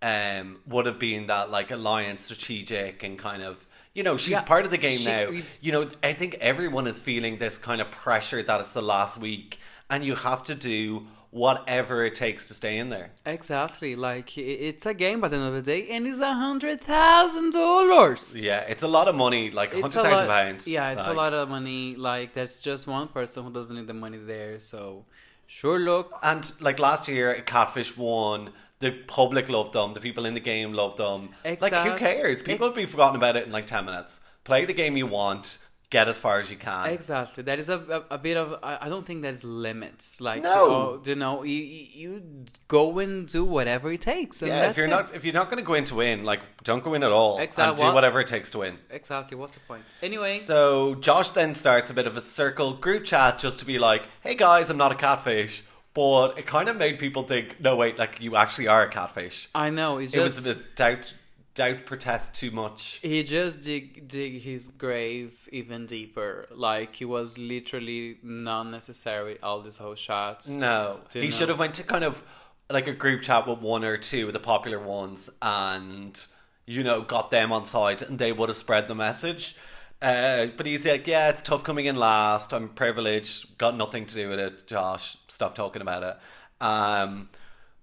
Um, 0.00 0.58
would 0.66 0.86
have 0.86 0.98
been 0.98 1.28
that 1.28 1.50
like 1.50 1.70
alliance 1.70 2.22
strategic 2.22 3.04
and 3.04 3.16
kind 3.16 3.40
of 3.40 3.64
you 3.94 4.02
know 4.02 4.16
she's 4.16 4.30
Yeah, 4.30 4.40
part 4.42 4.64
of 4.64 4.70
the 4.72 4.78
game 4.78 4.98
she- 4.98 5.06
now. 5.06 5.30
You 5.60 5.72
know, 5.72 5.88
I 6.02 6.12
think 6.12 6.34
everyone 6.40 6.86
is 6.86 6.98
feeling 7.00 7.38
this 7.38 7.56
kind 7.58 7.80
of 7.80 7.90
pressure 7.90 8.42
that 8.42 8.60
it's 8.60 8.72
the 8.72 8.82
last 8.82 9.16
week 9.18 9.58
and 9.90 10.04
you 10.04 10.14
have 10.16 10.42
to 10.44 10.54
do 10.54 11.06
whatever 11.32 12.04
it 12.04 12.14
takes 12.14 12.46
to 12.46 12.54
stay 12.54 12.76
in 12.78 12.90
there. 12.90 13.10
exactly, 13.26 13.96
like 13.96 14.36
it's 14.38 14.86
a 14.86 14.94
game 14.94 15.20
by 15.20 15.28
the 15.28 15.36
end 15.36 15.46
of 15.46 15.54
the 15.54 15.62
day, 15.62 15.88
and 15.88 16.06
it's 16.06 16.20
a 16.20 16.34
hundred 16.34 16.80
thousand 16.80 17.52
dollars. 17.52 18.44
Yeah, 18.44 18.60
it's 18.60 18.82
a 18.82 18.88
lot 18.88 19.08
of 19.08 19.14
money, 19.16 19.50
like 19.50 19.72
hundred 19.72 19.90
thousand 19.90 20.28
pounds. 20.28 20.68
Yeah, 20.68 20.90
it's 20.92 21.04
a 21.06 21.12
lot 21.12 21.32
of 21.34 21.48
money. 21.48 21.94
Like 21.94 22.34
that's 22.34 22.60
just 22.62 22.86
one 22.86 23.08
person 23.08 23.42
who 23.44 23.50
doesn't 23.50 23.74
need 23.76 23.86
the 23.88 23.94
money 23.94 24.18
there. 24.18 24.60
So 24.60 25.06
sure, 25.46 25.78
look. 25.80 26.12
And 26.22 26.52
like 26.60 26.78
last 26.78 27.08
year, 27.08 27.34
Catfish 27.44 27.96
won. 27.96 28.50
The 28.80 28.90
public 28.90 29.48
loved 29.48 29.74
them. 29.74 29.94
The 29.94 30.00
people 30.00 30.26
in 30.26 30.34
the 30.34 30.40
game 30.40 30.72
loved 30.72 30.98
them. 30.98 31.30
Like 31.44 31.72
who 31.72 31.96
cares? 31.96 32.42
People 32.42 32.66
ex- 32.66 32.72
have 32.72 32.76
been 32.76 32.88
forgotten 32.88 33.16
about 33.16 33.36
it 33.36 33.46
in 33.46 33.52
like 33.52 33.66
ten 33.66 33.84
minutes. 33.84 34.20
Play 34.44 34.64
the 34.64 34.74
game 34.74 34.96
you 34.96 35.06
want. 35.06 35.58
Get 35.92 36.08
as 36.08 36.18
far 36.18 36.40
as 36.40 36.50
you 36.50 36.56
can. 36.56 36.86
Exactly. 36.88 37.42
That 37.44 37.58
is 37.58 37.68
a, 37.68 37.78
a, 38.10 38.14
a 38.14 38.18
bit 38.18 38.38
of. 38.38 38.58
I, 38.62 38.78
I 38.86 38.88
don't 38.88 39.04
think 39.04 39.20
there's 39.20 39.44
limits. 39.44 40.22
Like, 40.22 40.42
No. 40.42 40.52
oh, 40.54 41.02
you 41.04 41.14
know, 41.14 41.42
you, 41.42 41.62
you 42.02 42.22
go 42.66 42.98
and 42.98 43.28
do 43.28 43.44
whatever 43.44 43.92
it 43.92 44.00
takes. 44.00 44.40
And 44.40 44.48
yeah, 44.50 44.70
if 44.70 44.76
you're 44.78 44.86
it. 44.86 44.96
not 44.98 45.14
if 45.14 45.22
you're 45.26 45.34
not 45.34 45.50
going 45.50 45.58
to 45.62 45.68
go 45.72 45.74
in 45.74 45.84
to 45.84 45.96
win, 45.96 46.24
like 46.24 46.40
don't 46.64 46.82
go 46.82 46.94
in 46.94 47.02
at 47.02 47.12
all, 47.12 47.38
Exactly. 47.38 47.68
and 47.70 47.76
do 47.78 47.84
what- 47.84 47.94
whatever 47.96 48.20
it 48.20 48.26
takes 48.26 48.48
to 48.52 48.58
win. 48.60 48.78
Exactly. 48.90 49.36
What's 49.36 49.52
the 49.54 49.60
point? 49.60 49.84
Anyway. 50.02 50.38
So 50.38 50.94
Josh 50.94 51.28
then 51.30 51.54
starts 51.54 51.90
a 51.90 51.94
bit 51.94 52.06
of 52.06 52.16
a 52.16 52.22
circle 52.22 52.72
group 52.72 53.04
chat 53.04 53.38
just 53.38 53.58
to 53.60 53.66
be 53.66 53.78
like, 53.78 54.02
"Hey 54.22 54.34
guys, 54.34 54.70
I'm 54.70 54.78
not 54.78 54.92
a 54.92 54.94
catfish," 55.06 55.62
but 55.92 56.38
it 56.38 56.46
kind 56.46 56.70
of 56.70 56.76
made 56.78 56.98
people 56.98 57.24
think, 57.24 57.60
"No, 57.60 57.76
wait, 57.76 57.98
like 57.98 58.18
you 58.18 58.34
actually 58.36 58.66
are 58.68 58.82
a 58.82 58.88
catfish." 58.88 59.50
I 59.54 59.68
know. 59.68 59.98
It's 59.98 60.14
it 60.14 60.20
just. 60.20 60.36
was 60.36 60.46
a 60.46 60.54
doubt 60.74 61.12
doubt 61.54 61.86
protest 61.86 62.34
too 62.34 62.50
much. 62.50 63.00
He 63.02 63.22
just 63.22 63.62
dig 63.62 64.08
dig 64.08 64.40
his 64.40 64.68
grave 64.68 65.48
even 65.52 65.86
deeper. 65.86 66.46
Like 66.50 66.96
he 66.96 67.04
was 67.04 67.38
literally 67.38 68.18
not 68.22 68.64
necessary 68.64 69.38
all 69.42 69.60
these 69.62 69.78
whole 69.78 69.94
shots. 69.94 70.48
No, 70.48 71.00
he 71.12 71.24
you 71.24 71.30
should 71.30 71.48
have 71.48 71.58
went 71.58 71.74
to 71.74 71.84
kind 71.84 72.04
of 72.04 72.22
like 72.70 72.86
a 72.86 72.92
group 72.92 73.22
chat 73.22 73.46
with 73.46 73.60
one 73.60 73.84
or 73.84 73.96
two 73.96 74.26
of 74.28 74.32
the 74.32 74.40
popular 74.40 74.78
ones, 74.78 75.30
and 75.40 76.24
you 76.66 76.82
know 76.82 77.02
got 77.02 77.30
them 77.30 77.52
on 77.52 77.66
side, 77.66 78.02
and 78.02 78.18
they 78.18 78.32
would 78.32 78.48
have 78.48 78.56
spread 78.56 78.88
the 78.88 78.94
message. 78.94 79.56
Uh, 80.00 80.46
but 80.56 80.66
he's 80.66 80.84
like, 80.84 81.06
yeah, 81.06 81.28
it's 81.28 81.42
tough 81.42 81.62
coming 81.62 81.86
in 81.86 81.94
last. 81.94 82.52
I'm 82.52 82.68
privileged. 82.70 83.56
Got 83.56 83.76
nothing 83.76 84.04
to 84.06 84.14
do 84.16 84.28
with 84.30 84.40
it. 84.40 84.66
Josh, 84.66 85.16
stop 85.28 85.54
talking 85.54 85.80
about 85.80 86.02
it. 86.02 86.16
Um, 86.60 87.28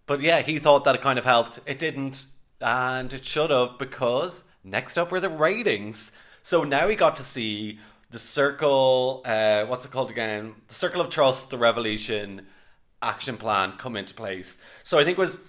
but 0.06 0.20
yeah, 0.20 0.42
he 0.42 0.60
thought 0.60 0.84
that 0.84 0.96
it 0.96 1.02
kind 1.02 1.18
of 1.18 1.24
helped. 1.24 1.60
It 1.66 1.80
didn't, 1.80 2.26
and 2.62 3.12
it 3.14 3.26
should 3.26 3.50
have 3.50 3.78
because 3.78 4.44
next 4.64 4.98
up 4.98 5.12
were 5.12 5.20
the 5.20 5.30
ratings. 5.30 6.12
So 6.42 6.64
now 6.64 6.88
we 6.88 6.96
got 6.96 7.16
to 7.18 7.24
see 7.24 7.80
the 8.10 8.20
circle. 8.20 9.22
Uh, 9.26 9.66
what's 9.66 9.86
it 9.86 9.92
called 9.92 10.12
again? 10.12 10.56
The 10.68 10.74
circle 10.74 11.02
of 11.02 11.10
trust, 11.10 11.50
the 11.50 11.58
revolution 11.58 12.48
action 13.02 13.38
plan 13.38 13.74
come 13.78 13.96
into 13.96 14.14
place. 14.14 14.58
So 14.84 15.00
I 15.00 15.04
think 15.04 15.18
it 15.18 15.22
was 15.22 15.40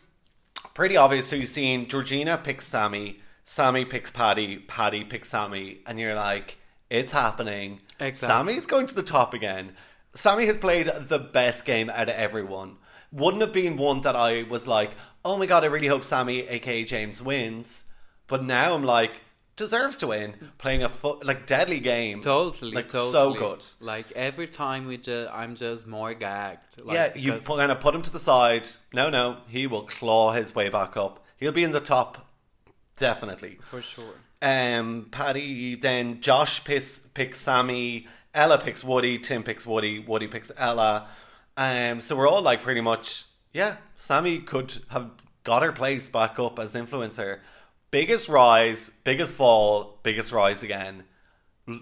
pretty 0.75 0.97
obvious. 0.97 1.29
So 1.29 1.37
you've 1.37 1.49
seen 1.49 1.88
Georgina 1.88 2.38
picks 2.38 2.67
Sammy, 2.67 3.21
Sammy 3.45 3.85
picks 3.85 4.11
Paddy, 4.11 4.59
Paddy 4.59 5.05
picks 5.05 5.31
Sammy, 5.31 5.81
and 5.87 5.99
you're 5.99 6.14
like, 6.14 6.59
it's 6.88 7.12
happening. 7.12 7.81
Exactly. 7.99 8.52
Sammy's 8.52 8.67
going 8.67 8.87
to 8.87 8.95
the 8.95 9.02
top 9.02 9.35
again. 9.35 9.73
Sammy 10.14 10.47
has 10.47 10.59
played 10.59 10.90
the 11.09 11.19
best 11.19 11.64
game 11.64 11.88
out 11.88 12.09
of 12.09 12.14
everyone. 12.17 12.76
Wouldn't 13.12 13.43
have 13.43 13.52
been 13.52 13.76
one 13.76 14.02
that 14.02 14.17
I 14.17 14.45
was 14.45 14.67
like, 14.67 14.93
oh 15.25 15.37
my 15.37 15.47
god, 15.47 15.64
I 15.64 15.67
really 15.67 15.88
hope 15.88 16.05
Sammy, 16.05 16.40
aka 16.49 16.85
James, 16.85 17.23
wins. 17.23 17.85
But 18.26 18.45
now 18.45 18.75
I'm 18.75 18.85
like, 18.85 19.21
deserves 19.57 19.97
to 19.97 20.07
win. 20.09 20.35
Playing 20.59 20.83
a 20.85 20.90
like 21.23 21.47
deadly 21.47 21.81
game. 21.81 22.21
Totally, 22.21 22.73
Like, 22.73 22.88
totally. 22.88 23.12
so 23.12 23.35
good. 23.35 23.64
Like 23.81 24.12
every 24.12 24.47
time 24.47 24.87
we 24.87 24.97
just, 24.97 25.31
I'm 25.33 25.55
just 25.57 25.88
more 25.88 26.14
gagged. 26.14 26.81
Like, 26.85 26.95
yeah, 26.95 27.12
you 27.17 27.33
put, 27.35 27.59
kind 27.59 27.73
of 27.73 27.81
put 27.81 27.95
him 27.95 28.02
to 28.02 28.12
the 28.12 28.19
side. 28.21 28.69
No, 28.95 29.11
no, 29.11 29.38
he 29.49 29.67
will 29.67 29.83
claw 29.83 30.33
his 30.33 30.55
way 30.55 30.69
back 30.69 30.97
up. 30.97 31.25
He'll 31.37 31.52
be 31.52 31.64
in 31.64 31.73
the 31.73 31.81
top 31.81 32.26
definitely. 32.97 33.59
for 33.62 33.83
sure. 33.83 34.14
Um, 34.43 35.09
Paddy, 35.11 35.75
then 35.75 36.21
Josh 36.21 36.64
picks, 36.64 36.99
picks 37.00 37.38
Sammy, 37.40 38.07
Ella 38.35 38.59
picks 38.59 38.83
Woody, 38.85 39.19
Tim 39.19 39.43
picks 39.43 39.67
Woody, 39.67 39.99
Woody 39.99 40.29
picks 40.29 40.50
Ella. 40.57 41.09
Um, 41.61 42.00
so 42.00 42.17
we're 42.17 42.26
all 42.26 42.40
like 42.40 42.62
pretty 42.62 42.81
much, 42.81 43.26
yeah, 43.52 43.76
Sammy 43.95 44.38
could 44.38 44.79
have 44.88 45.11
got 45.45 45.62
her 45.62 45.73
place 45.73 46.09
back 46.09 46.38
up 46.38 46.59
as 46.59 46.75
influencer. 46.75 47.40
Biggest 47.90 48.31
rise, 48.31 48.88
biggest 49.05 49.37
fall, 49.37 49.99
biggest 50.02 50.33
rise 50.33 50.62
again. 50.62 51.05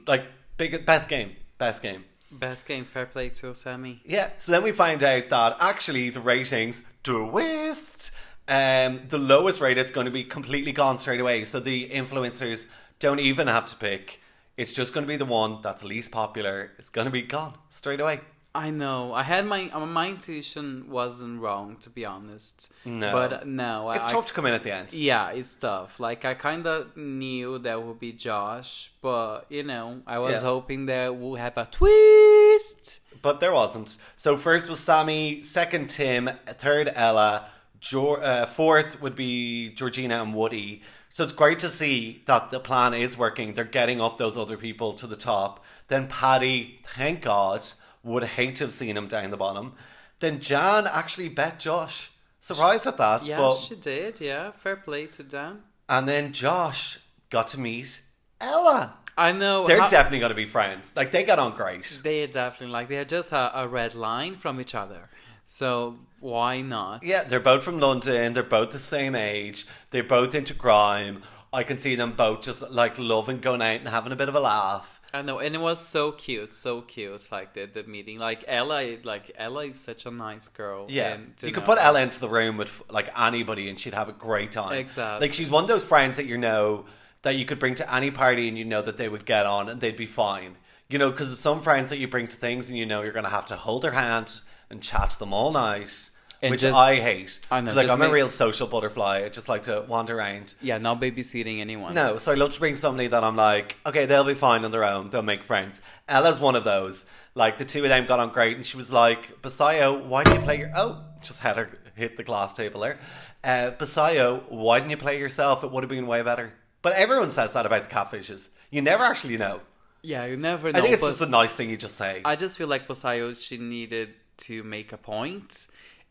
Like, 0.09 0.25
big, 0.57 0.85
best 0.85 1.09
game, 1.09 1.37
best 1.59 1.81
game. 1.81 2.05
Best 2.33 2.67
game, 2.67 2.87
fair 2.87 3.07
play 3.07 3.29
to 3.29 3.55
Sammy. 3.55 4.03
Yeah, 4.05 4.31
so 4.37 4.51
then 4.51 4.65
we 4.65 4.73
find 4.73 5.01
out 5.05 5.29
that 5.29 5.57
actually 5.61 6.11
the 6.11 6.21
ratings 6.21 6.83
twist. 7.05 8.11
Um, 8.49 9.03
the 9.07 9.19
lowest 9.19 9.61
rate 9.61 9.79
it's 9.79 9.93
going 9.93 10.07
to 10.07 10.11
be 10.11 10.25
completely 10.25 10.73
gone 10.73 10.99
straight 10.99 11.21
away. 11.21 11.45
So 11.45 11.61
the 11.61 11.89
influencers 11.89 12.67
don't 12.99 13.21
even 13.21 13.47
have 13.47 13.67
to 13.67 13.77
pick. 13.77 14.21
It's 14.57 14.73
just 14.73 14.93
going 14.93 15.07
to 15.07 15.09
be 15.09 15.17
the 15.17 15.25
one 15.25 15.61
that's 15.63 15.85
least 15.85 16.11
popular. 16.11 16.73
It's 16.81 16.91
going 16.91 17.05
to 17.05 17.13
be 17.13 17.23
gone 17.23 17.55
straight 17.69 18.01
away. 18.01 18.21
I 18.67 18.71
know. 18.71 19.13
I 19.15 19.23
had 19.23 19.45
my 19.47 19.61
uh, 19.73 19.87
my 19.87 20.09
intuition 20.09 20.67
wasn't 20.99 21.41
wrong 21.41 21.77
to 21.85 21.89
be 21.91 22.05
honest. 22.15 22.73
No. 22.85 23.13
but 23.13 23.33
uh, 23.33 23.41
no, 23.45 23.91
It's 23.93 24.07
I, 24.07 24.09
tough 24.09 24.27
to 24.27 24.33
come 24.35 24.47
in 24.47 24.55
at 24.55 24.65
the 24.65 24.75
end. 24.75 24.93
Yeah, 24.93 25.31
it's 25.39 25.55
tough. 25.55 26.01
Like 26.01 26.25
I 26.25 26.35
kind 26.35 26.67
of 26.67 26.97
knew 26.97 27.59
that 27.67 27.83
would 27.85 28.01
be 28.01 28.13
Josh, 28.13 28.91
but 29.01 29.47
you 29.49 29.63
know, 29.63 30.03
I 30.07 30.19
was 30.19 30.33
Yeah. 30.33 30.41
hoping 30.53 30.87
that 30.87 31.17
we'll 31.17 31.37
have 31.37 31.57
a 31.57 31.67
twist. 31.71 33.01
But 33.23 33.41
there 33.41 33.53
wasn't. 33.53 33.97
So 34.17 34.37
first 34.37 34.69
was 34.69 34.81
Sammy, 34.81 35.43
second 35.43 35.89
Tim, 35.91 36.31
third 36.47 36.93
Ella, 36.95 37.47
uh, 37.95 38.47
fourth 38.47 39.01
would 39.03 39.15
be 39.15 39.71
Georgina 39.71 40.23
and 40.23 40.35
Woody. 40.35 40.83
So 41.11 41.25
it's 41.25 41.33
great 41.33 41.59
to 41.61 41.69
see 41.69 42.23
that 42.27 42.51
the 42.51 42.61
plan 42.61 42.95
is 42.95 43.17
working. 43.19 43.55
They're 43.55 43.65
getting 43.81 44.01
up 44.01 44.19
those 44.19 44.37
other 44.37 44.57
people 44.57 44.93
to 44.95 45.07
the 45.07 45.17
top. 45.17 45.65
Then 45.89 46.07
Paddy, 46.07 46.81
thank 46.85 47.23
God, 47.23 47.63
would 48.09 48.25
hate 48.25 48.57
to 48.57 48.65
have 48.65 48.73
seen 48.73 48.97
him 48.97 49.07
down 49.09 49.31
the 49.31 49.37
bottom. 49.37 49.75
Then 50.21 50.41
Jan 50.41 50.87
actually 50.87 51.29
bet 51.29 51.59
Josh. 51.61 52.11
Surprised 52.41 52.87
at 52.87 52.97
that. 52.97 53.25
Yeah, 53.25 53.39
but, 53.39 53.57
she 53.59 53.77
did. 53.77 54.21
Yeah, 54.21 54.53
fair 54.53 54.77
play 54.77 55.07
to 55.07 55.23
Dan. 55.23 55.63
and 55.89 56.09
then 56.09 56.33
Josh 56.33 56.99
got 57.31 57.49
to 57.49 57.61
meet 57.61 58.03
Ella. 58.41 58.95
I 59.17 59.33
know. 59.33 59.67
They're 59.67 59.81
how- 59.81 59.89
definitely 59.89 60.21
going 60.21 60.31
to 60.31 60.37
be 60.37 60.47
friends. 60.47 60.93
Like, 60.95 61.11
they 61.11 61.25
got 61.25 61.39
on 61.41 61.55
great. 61.57 62.01
They 62.05 62.23
are 62.23 62.29
definitely 62.29 62.73
like 62.73 62.89
they 62.89 62.99
are 62.99 63.05
just 63.05 63.33
a, 63.33 63.61
a 63.61 63.67
red 63.67 63.95
line 63.97 64.37
from 64.37 64.61
each 64.61 64.75
other. 64.75 65.09
So 65.45 65.97
why 66.21 66.61
not? 66.61 67.03
Yeah, 67.03 67.25
they're 67.25 67.41
both 67.41 67.65
from 67.65 67.81
London. 67.81 68.33
They're 68.35 68.43
both 68.43 68.71
the 68.71 68.79
same 68.79 69.15
age. 69.17 69.67
They're 69.91 70.05
both 70.05 70.35
into 70.35 70.55
crime. 70.55 71.23
I 71.53 71.63
can 71.65 71.79
see 71.79 71.95
them 71.95 72.13
both 72.13 72.43
just 72.43 72.71
like 72.71 72.99
loving 72.99 73.41
going 73.41 73.63
out 73.63 73.81
and 73.81 73.89
having 73.89 74.13
a 74.13 74.17
bit 74.17 74.29
of 74.29 74.35
a 74.35 74.41
laugh. 74.41 74.98
I 75.13 75.23
know, 75.23 75.39
and 75.39 75.55
it 75.55 75.61
was 75.61 75.81
so 75.81 76.13
cute, 76.13 76.53
so 76.53 76.83
cute. 76.83 77.33
Like 77.33 77.55
the 77.55 77.67
the 77.67 77.85
meeting, 77.85 78.19
like 78.19 78.45
Ella, 78.47 78.97
like 79.05 79.31
Ella 79.37 79.65
is 79.67 79.81
such 79.81 80.05
a 80.05 80.11
nice 80.11 80.49
girl. 80.49 80.87
Yeah, 80.89 81.15
and 81.15 81.37
to 81.39 81.47
you 81.47 81.53
could 81.53 81.63
know- 81.63 81.75
put 81.75 81.79
Ella 81.83 82.03
into 82.03 82.21
the 82.21 82.29
room 82.29 82.57
with 82.57 82.83
like 82.91 83.09
anybody, 83.19 83.69
and 83.69 83.79
she'd 83.79 83.95
have 83.95 84.09
a 84.09 84.13
great 84.13 84.53
time. 84.53 84.75
Exactly. 84.77 85.27
Like 85.27 85.35
she's 85.35 85.49
one 85.51 85.65
of 85.65 85.69
those 85.69 85.85
friends 85.85 86.17
that 86.19 86.27
you 86.27 86.37
know 86.37 86.85
that 87.23 87.37
you 87.37 87.45
could 87.47 87.59
bring 87.59 87.75
to 87.77 87.95
any 87.95 88.11
party, 88.11 88.49
and 88.49 88.59
you 88.59 88.65
know 88.65 88.83
that 88.83 88.99
they 88.99 89.09
would 89.09 89.25
get 89.25 89.47
on 89.47 89.69
and 89.69 89.81
they'd 89.81 89.97
be 89.97 90.07
fine. 90.07 90.57
You 90.91 90.99
know, 90.99 91.11
because 91.11 91.39
some 91.39 91.63
friends 91.63 91.91
that 91.91 91.99
you 91.99 92.09
bring 92.09 92.29
to 92.29 92.37
things, 92.37 92.69
and 92.69 92.79
you 92.79 92.87
know 92.87 93.03
you're 93.03 93.13
going 93.13 93.25
to 93.25 93.31
have 93.31 93.47
to 93.47 93.57
hold 93.57 93.83
their 93.83 93.93
hand 93.93 94.41
and 94.71 94.83
chat 94.83 95.11
to 95.11 95.19
them 95.19 95.33
all 95.33 95.51
night, 95.53 96.11
And 96.41 96.53
which 96.53 96.61
just- 96.61 96.77
I 96.77 96.97
hate. 96.97 97.41
I 97.51 97.61
know, 97.61 97.73
like 97.73 97.91
I'm 97.91 98.01
a 98.01 98.09
real 98.11 98.31
social 98.31 98.67
butterfly. 98.69 99.25
I 99.25 99.29
just 99.29 99.49
like 99.49 99.63
to 99.63 99.85
wander 99.89 100.17
around. 100.19 100.55
Yeah, 100.61 100.79
not 100.79 101.01
babysitting 101.01 101.61
anyone. 101.61 101.95
No, 101.95 102.19
so 102.19 102.31
I 102.31 102.37
love 102.37 102.53
to 102.53 102.61
bring 102.61 102.77
somebody 102.77 103.09
that 103.09 103.25
I'm 103.25 103.35
like, 103.37 103.77
okay, 103.85 104.07
they'll 104.07 104.25
be 104.25 104.35
fine 104.35 104.65
on 104.65 104.71
their 104.71 104.85
own. 104.85 105.11
They'll 105.11 105.23
make 105.23 105.43
friends. 105.43 105.81
Ella's 106.09 106.39
one 106.39 106.55
of 106.55 106.65
those. 106.65 107.07
Like 107.35 107.59
the 107.59 107.65
two 107.65 107.83
of 107.83 107.89
them 107.89 108.07
got 108.07 108.21
on 108.21 108.31
great, 108.31 108.57
and 108.57 108.65
she 108.65 108.77
was 108.77 108.93
like, 108.93 109.43
"Bisayo, 109.43 110.05
why 110.05 110.25
didn't 110.25 110.41
you 110.41 110.45
play 110.45 110.59
your?" 110.59 110.71
Oh, 110.77 111.05
just 111.23 111.41
had 111.41 111.57
her 111.57 111.71
hit 111.95 112.17
the 112.17 112.25
glass 112.25 112.55
table 112.55 112.81
there. 112.81 112.99
Uh, 113.45 113.71
Bisayo, 113.79 114.43
why 114.51 114.79
didn't 114.79 114.91
you 114.91 114.97
play 114.97 115.19
yourself? 115.19 115.63
It 115.65 115.71
would 115.71 115.83
have 115.83 115.91
been 115.91 116.07
way 116.07 116.23
better. 116.23 116.53
But 116.83 116.95
everyone 116.95 117.31
says 117.31 117.53
that 117.53 117.67
about 117.67 117.85
the 117.85 117.91
catfishes. 117.91 118.51
You 118.71 118.83
never 118.83 119.05
actually 119.05 119.37
know. 119.37 119.61
Yeah, 120.03 120.25
you 120.27 120.37
never 120.37 120.71
know. 120.73 120.79
I 120.79 120.83
think 120.83 120.95
it's 120.95 121.07
just 121.07 121.21
a 121.21 121.27
nice 121.27 121.55
thing 121.55 121.71
you 121.71 121.77
just 121.77 121.97
say. 121.97 122.23
I 122.25 122.37
just 122.37 122.57
feel 122.57 122.69
like 122.69 122.87
Bisayo, 122.87 123.37
she 123.37 123.57
needed 123.59 124.11
to 124.39 124.63
make 124.63 124.93
a 124.93 124.97
point, 124.97 125.67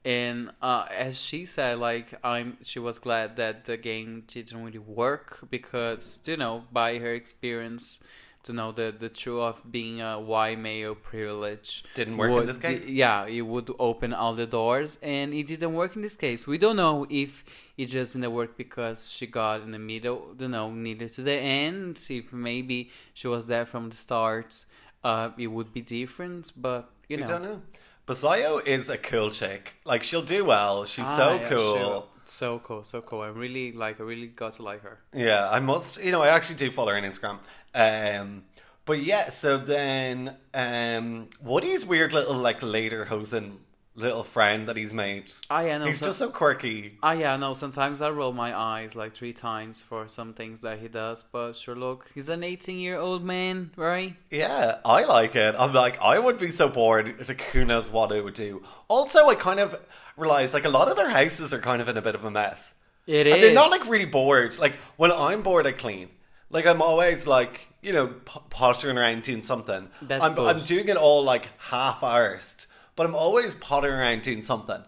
and 0.08 0.52
uh, 0.62 0.86
as 0.90 1.20
she 1.22 1.46
said, 1.46 1.80
like 1.80 2.14
I'm, 2.24 2.58
she 2.64 2.80
was 2.80 2.98
glad 3.00 3.36
that 3.36 3.66
the 3.66 3.76
game 3.76 4.24
didn't 4.28 4.64
really 4.64 4.80
work 4.80 5.40
because 5.52 6.22
you 6.26 6.38
know 6.38 6.64
by 6.72 6.98
her 7.00 7.14
experience. 7.14 8.04
To 8.44 8.54
know 8.54 8.72
the 8.72 8.96
the 8.98 9.10
truth 9.10 9.42
of 9.42 9.72
being 9.72 10.00
a 10.02 10.18
white 10.22 10.58
male 10.58 10.96
privilege 10.96 11.84
Didn't 11.96 12.16
work 12.16 12.32
in 12.32 12.46
this 12.46 12.58
case? 12.58 12.86
Yeah, 12.86 13.26
it 13.26 13.42
would 13.42 13.70
open 13.78 14.14
all 14.14 14.36
the 14.36 14.46
doors, 14.48 15.00
and 15.04 15.34
it 15.34 15.48
didn't 15.48 15.74
work 15.74 15.98
in 15.98 16.02
this 16.02 16.16
case. 16.16 16.48
We 16.48 16.58
don't 16.58 16.78
know 16.78 17.06
if 17.10 17.44
it 17.76 17.88
just 17.88 18.14
didn't 18.14 18.32
work 18.32 18.56
because 18.56 19.12
she 19.12 19.28
got 19.28 19.62
in 19.64 19.72
the 19.72 19.80
middle, 19.80 20.34
you 20.40 20.48
know, 20.48 20.72
needed 20.72 21.12
to 21.14 21.22
the 21.24 21.34
end. 21.34 22.02
If 22.10 22.32
maybe 22.32 22.90
she 23.14 23.28
was 23.28 23.48
there 23.48 23.66
from 23.66 23.90
the 23.90 23.96
start, 23.98 24.64
uh, 25.04 25.32
it 25.38 25.48
would 25.48 25.74
be 25.74 25.82
different. 25.82 26.54
But 26.56 26.90
you 27.10 27.18
know, 27.18 27.24
We 27.24 27.28
don't 27.28 27.44
know. 27.44 27.62
Bisayo 28.08 28.66
is 28.66 28.90
a 28.90 28.98
cool 28.98 29.30
chick. 29.32 29.74
Like 29.86 30.02
she'll 30.02 30.22
do 30.22 30.46
well. 30.46 30.86
She's 30.86 31.06
Ah, 31.06 31.18
so 31.18 31.36
yeah, 31.36 31.50
cool. 31.50 32.08
so 32.24 32.60
cool, 32.60 32.84
so 32.84 33.02
cool. 33.02 33.22
I 33.22 33.28
really 33.28 33.74
like. 33.74 34.00
I 34.00 34.04
really 34.04 34.28
got 34.28 34.54
to 34.54 34.64
like 34.64 34.82
her. 34.84 35.00
Yeah, 35.14 35.48
I 35.50 35.60
must. 35.60 36.02
You 36.04 36.12
know, 36.14 36.22
I 36.22 36.30
actually 36.30 36.56
do 36.56 36.72
follow 36.72 36.92
her 36.92 36.98
on 36.98 37.04
Instagram. 37.04 37.40
Um, 37.76 38.44
but 38.86 39.04
yeah, 39.04 39.30
so 39.30 39.58
then 39.58 40.38
um, 40.54 41.28
Woody's 41.42 41.86
weird 41.86 42.14
little 42.14 42.34
like 42.36 42.64
later 42.64 43.06
hosen 43.06 43.60
little 43.98 44.24
friend 44.24 44.68
that 44.68 44.78
he's 44.78 44.94
made. 44.94 45.30
Ah, 45.50 45.62
yeah, 45.62 45.80
no, 45.80 45.86
he's 45.88 46.00
so- 46.00 46.06
just 46.06 46.20
so 46.20 46.30
quirky. 46.30 46.98
Ah, 47.04 47.12
yeah, 47.14 47.36
no. 47.36 47.54
Sometimes 47.54 48.02
I 48.02 48.10
roll 48.12 48.32
my 48.32 48.56
eyes 48.58 48.96
like 48.96 49.16
three 49.16 49.34
times 49.34 49.82
for 49.82 50.08
some 50.08 50.34
things 50.34 50.62
that 50.62 50.80
he 50.80 50.88
does. 50.88 51.24
But 51.24 51.56
sure, 51.58 51.76
look, 51.76 52.10
he's 52.14 52.30
an 52.30 52.44
eighteen-year-old 52.44 53.24
man, 53.24 53.72
right? 53.76 54.16
Yeah, 54.30 54.78
I 54.86 55.04
like 55.04 55.36
it. 55.36 55.56
I'm 55.58 55.74
like, 55.74 56.00
I 56.02 56.20
would 56.20 56.38
be 56.40 56.52
so 56.52 56.70
bored. 56.70 57.28
Like, 57.28 57.42
who 57.42 57.66
knows 57.66 57.90
what 57.90 58.12
it 58.12 58.24
would 58.24 58.36
do? 58.36 58.64
Also, 58.88 59.28
I 59.28 59.36
kind 59.36 59.60
of 59.60 59.76
realized 60.16 60.54
like 60.54 60.66
a 60.66 60.70
lot 60.70 60.88
of 60.88 60.96
their 60.96 61.10
houses 61.10 61.54
are 61.54 61.60
kind 61.60 61.82
of 61.82 61.90
in 61.90 61.98
a 61.98 62.02
bit 62.02 62.16
of 62.16 62.24
a 62.24 62.32
mess. 62.32 62.76
It 63.08 63.26
And 63.26 63.38
is. 63.38 63.42
they're 63.42 63.54
not 63.54 63.72
like 63.72 63.88
really 63.90 64.06
bored. 64.06 64.58
Like 64.60 64.74
when 64.98 65.12
I'm 65.12 65.42
bored, 65.42 65.66
I 65.66 65.72
clean. 65.72 66.10
Like 66.50 66.66
I'm 66.66 66.82
always 66.82 67.26
like 67.28 67.68
you 67.82 67.94
know 67.94 68.08
p- 68.08 68.40
pottering 68.50 68.98
around 68.98 69.24
doing 69.24 69.42
something. 69.42 69.90
That's 70.02 70.24
I'm 70.24 70.38
I'm 70.40 70.60
doing 70.60 70.88
it 70.88 70.98
all 70.98 71.24
like 71.24 71.48
half 71.60 72.02
arsed, 72.02 72.68
but 72.98 73.06
I'm 73.06 73.16
always 73.16 73.54
pottering 73.54 73.94
around 73.94 74.24
doing 74.24 74.42
something. 74.42 74.84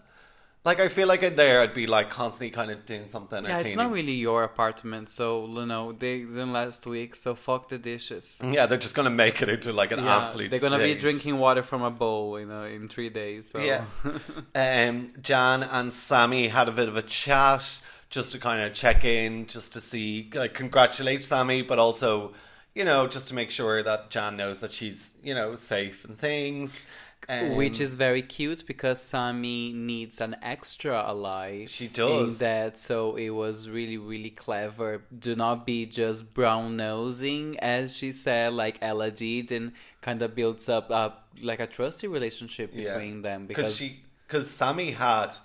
Like 0.65 0.81
I 0.81 0.89
feel 0.89 1.07
like 1.07 1.23
in 1.23 1.37
there 1.37 1.61
I'd 1.61 1.73
be 1.73 1.87
like 1.87 2.09
constantly 2.09 2.49
kind 2.49 2.69
of 2.69 2.85
doing 2.85 3.07
something. 3.07 3.45
Yeah, 3.45 3.59
it's 3.59 3.75
not 3.75 3.91
really 3.91 4.11
your 4.11 4.43
apartment, 4.43 5.07
so 5.07 5.47
you 5.47 5.65
know 5.65 5.93
they 5.93 6.19
didn't 6.19 6.51
last 6.51 6.85
week. 6.85 7.15
So 7.15 7.33
fuck 7.33 7.69
the 7.69 7.77
dishes. 7.77 8.41
Yeah, 8.43 8.65
they're 8.65 8.77
just 8.77 8.93
gonna 8.93 9.09
make 9.09 9.41
it 9.41 9.47
into 9.47 9.71
like 9.71 9.93
an 9.93 9.99
Yeah, 10.03 10.17
absolute. 10.17 10.51
they're 10.51 10.59
gonna 10.59 10.77
be 10.77 10.95
drinking 10.95 11.39
water 11.39 11.63
from 11.63 11.81
a 11.81 11.89
bowl, 11.89 12.37
you 12.37 12.45
know, 12.45 12.63
in 12.63 12.89
three 12.89 13.09
days. 13.09 13.51
So. 13.51 13.59
Yeah. 13.59 13.85
um, 14.55 15.13
Jan 15.21 15.63
and 15.63 15.93
Sammy 15.93 16.49
had 16.49 16.67
a 16.67 16.73
bit 16.73 16.89
of 16.89 16.97
a 16.97 17.03
chat 17.03 17.81
just 18.09 18.33
to 18.33 18.39
kind 18.39 18.61
of 18.61 18.73
check 18.73 19.05
in, 19.05 19.45
just 19.45 19.73
to 19.73 19.81
see, 19.81 20.29
like, 20.33 20.53
congratulate 20.55 21.23
Sammy, 21.23 21.61
but 21.61 21.77
also, 21.77 22.33
you 22.73 22.83
know, 22.83 23.07
just 23.07 23.27
to 23.27 23.35
make 23.35 23.51
sure 23.51 23.83
that 23.83 24.09
Jan 24.09 24.35
knows 24.35 24.61
that 24.61 24.71
she's, 24.71 25.11
you 25.23 25.35
know, 25.35 25.55
safe 25.55 26.05
and 26.05 26.17
things. 26.17 26.85
Um, 27.27 27.55
Which 27.55 27.79
is 27.79 27.95
very 27.95 28.21
cute 28.23 28.65
because 28.65 29.01
Sammy 29.01 29.71
needs 29.73 30.19
an 30.19 30.35
extra 30.41 30.97
ally. 31.03 31.65
She 31.67 31.87
does. 31.87 32.41
In 32.41 32.45
that, 32.47 32.79
so 32.79 33.15
it 33.17 33.29
was 33.29 33.69
really, 33.69 33.97
really 33.97 34.31
clever. 34.31 35.03
Do 35.17 35.35
not 35.35 35.65
be 35.65 35.85
just 35.85 36.33
brown 36.33 36.77
nosing, 36.77 37.59
as 37.59 37.95
she 37.95 38.13
said, 38.13 38.53
like 38.53 38.79
Ella 38.81 39.11
did, 39.11 39.51
and 39.51 39.73
kind 40.01 40.21
of 40.21 40.33
builds 40.33 40.67
up 40.69 40.89
uh, 40.89 41.09
like 41.41 41.59
a 41.59 41.67
trusty 41.67 42.07
relationship 42.07 42.73
between 42.73 43.21
them 43.21 43.45
because 43.45 43.75
she 43.75 43.89
because 44.27 44.49
Sammy 44.49 44.91
had 44.91 45.35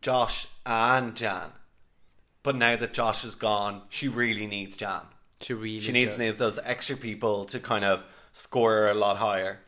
Josh 0.00 0.46
and 0.64 1.14
Jan, 1.16 1.50
but 2.42 2.54
now 2.56 2.76
that 2.76 2.92
Josh 2.92 3.24
is 3.24 3.34
gone, 3.34 3.82
she 3.88 4.08
really 4.08 4.46
needs 4.46 4.76
Jan. 4.76 5.02
she 5.40 5.52
really 5.52 5.80
She 5.80 5.92
needs, 5.92 6.18
needs 6.18 6.36
those 6.36 6.58
extra 6.62 6.96
people 6.96 7.44
to 7.46 7.58
kind 7.58 7.84
of 7.84 8.04
score 8.32 8.88
a 8.88 8.94
lot 8.94 9.16
higher. 9.16 9.60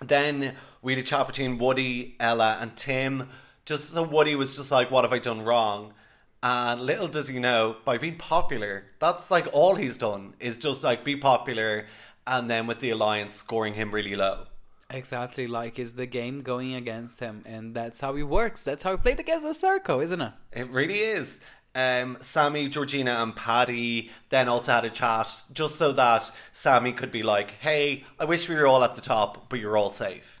Then 0.00 0.54
we 0.82 0.94
had 0.94 1.02
a 1.02 1.06
chat 1.06 1.26
between 1.26 1.58
Woody, 1.58 2.16
Ella, 2.20 2.58
and 2.60 2.76
Tim. 2.76 3.28
Just 3.64 3.94
so 3.94 4.02
Woody 4.02 4.34
was 4.34 4.56
just 4.56 4.70
like, 4.70 4.90
"What 4.90 5.04
have 5.04 5.12
I 5.12 5.18
done 5.18 5.42
wrong?" 5.42 5.94
And 6.42 6.80
little 6.80 7.08
does 7.08 7.28
he 7.28 7.38
know, 7.38 7.76
by 7.84 7.98
being 7.98 8.18
popular, 8.18 8.84
that's 8.98 9.30
like 9.30 9.48
all 9.52 9.74
he's 9.74 9.96
done 9.96 10.34
is 10.38 10.56
just 10.58 10.84
like 10.84 11.02
be 11.02 11.16
popular, 11.16 11.86
and 12.26 12.48
then 12.48 12.66
with 12.66 12.80
the 12.80 12.90
alliance 12.90 13.36
scoring 13.36 13.74
him 13.74 13.90
really 13.90 14.14
low. 14.14 14.46
Exactly, 14.90 15.48
like 15.48 15.78
is 15.80 15.94
the 15.94 16.06
game 16.06 16.42
going 16.42 16.74
against 16.74 17.18
him, 17.18 17.42
and 17.44 17.74
that's 17.74 18.00
how 18.00 18.14
he 18.14 18.22
works. 18.22 18.62
That's 18.62 18.84
how 18.84 18.92
he 18.92 18.96
played 18.98 19.18
against 19.18 19.44
the 19.44 19.54
circle, 19.54 20.00
isn't 20.00 20.20
it? 20.20 20.32
It 20.52 20.70
really 20.70 21.00
is. 21.00 21.40
Um, 21.76 22.16
Sammy, 22.22 22.70
Georgina, 22.70 23.22
and 23.22 23.36
Paddy 23.36 24.10
then 24.30 24.48
also 24.48 24.72
had 24.72 24.86
a 24.86 24.90
chat 24.90 25.44
just 25.52 25.76
so 25.76 25.92
that 25.92 26.32
Sammy 26.50 26.92
could 26.92 27.10
be 27.10 27.22
like, 27.22 27.50
"Hey, 27.60 28.04
I 28.18 28.24
wish 28.24 28.48
we 28.48 28.54
were 28.54 28.66
all 28.66 28.82
at 28.82 28.94
the 28.94 29.02
top, 29.02 29.50
but 29.50 29.60
you're 29.60 29.76
all 29.76 29.92
safe." 29.92 30.40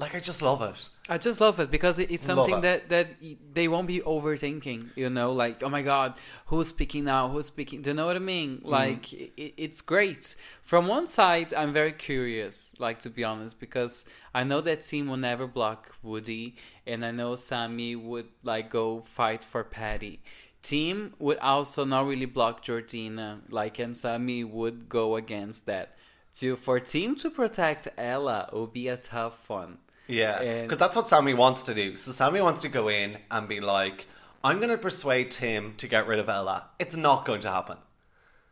Like, 0.00 0.16
I 0.16 0.20
just 0.20 0.42
love 0.42 0.60
it. 0.62 0.88
I 1.08 1.16
just 1.16 1.40
love 1.40 1.58
it 1.58 1.70
because 1.70 1.98
it's 1.98 2.24
something 2.24 2.58
it. 2.58 2.62
that 2.62 2.88
that 2.90 3.08
they 3.54 3.66
won't 3.66 3.86
be 3.86 4.00
overthinking. 4.00 4.90
You 4.94 5.08
know, 5.08 5.32
like 5.32 5.62
oh 5.62 5.70
my 5.70 5.82
god, 5.82 6.14
who's 6.46 6.68
speaking 6.68 7.04
now? 7.04 7.28
Who's 7.28 7.46
speaking? 7.46 7.80
Do 7.80 7.90
you 7.90 7.94
know 7.94 8.06
what 8.06 8.16
I 8.16 8.18
mean? 8.18 8.58
Mm-hmm. 8.58 8.68
Like 8.68 9.12
it, 9.12 9.54
it's 9.56 9.80
great. 9.80 10.36
From 10.62 10.86
one 10.86 11.08
side, 11.08 11.54
I'm 11.54 11.72
very 11.72 11.92
curious. 11.92 12.74
Like 12.78 12.98
to 13.00 13.10
be 13.10 13.24
honest, 13.24 13.58
because 13.58 14.04
I 14.34 14.44
know 14.44 14.60
that 14.60 14.82
team 14.82 15.08
will 15.08 15.16
never 15.16 15.46
block 15.46 15.94
Woody, 16.02 16.56
and 16.86 17.04
I 17.04 17.10
know 17.10 17.36
Sammy 17.36 17.96
would 17.96 18.28
like 18.42 18.68
go 18.68 19.00
fight 19.00 19.44
for 19.44 19.64
Paddy. 19.64 20.20
Team 20.62 21.14
would 21.18 21.38
also 21.38 21.84
not 21.84 22.06
really 22.06 22.26
block 22.26 22.62
Georgina, 22.62 23.40
like 23.48 23.78
and 23.78 23.96
Sammy 23.96 24.44
would 24.44 24.88
go 24.88 25.16
against 25.16 25.66
that. 25.66 25.96
To 26.34 26.56
for 26.56 26.78
team 26.80 27.16
to 27.16 27.30
protect 27.30 27.88
Ella 27.96 28.50
would 28.52 28.72
be 28.72 28.88
a 28.88 28.96
tough 28.96 29.48
one. 29.48 29.78
Yeah, 30.06 30.62
because 30.62 30.78
that's 30.78 30.96
what 30.96 31.08
Sammy 31.08 31.34
wants 31.34 31.62
to 31.64 31.74
do. 31.74 31.96
So 31.96 32.12
Sammy 32.12 32.40
wants 32.40 32.62
to 32.62 32.68
go 32.68 32.88
in 32.88 33.18
and 33.30 33.46
be 33.48 33.60
like, 33.60 34.06
"I'm 34.42 34.58
going 34.58 34.70
to 34.70 34.78
persuade 34.78 35.30
Tim 35.30 35.74
to 35.76 35.86
get 35.88 36.06
rid 36.06 36.18
of 36.18 36.28
Ella." 36.28 36.70
It's 36.78 36.96
not 36.96 37.24
going 37.24 37.40
to 37.42 37.50
happen. 37.50 37.78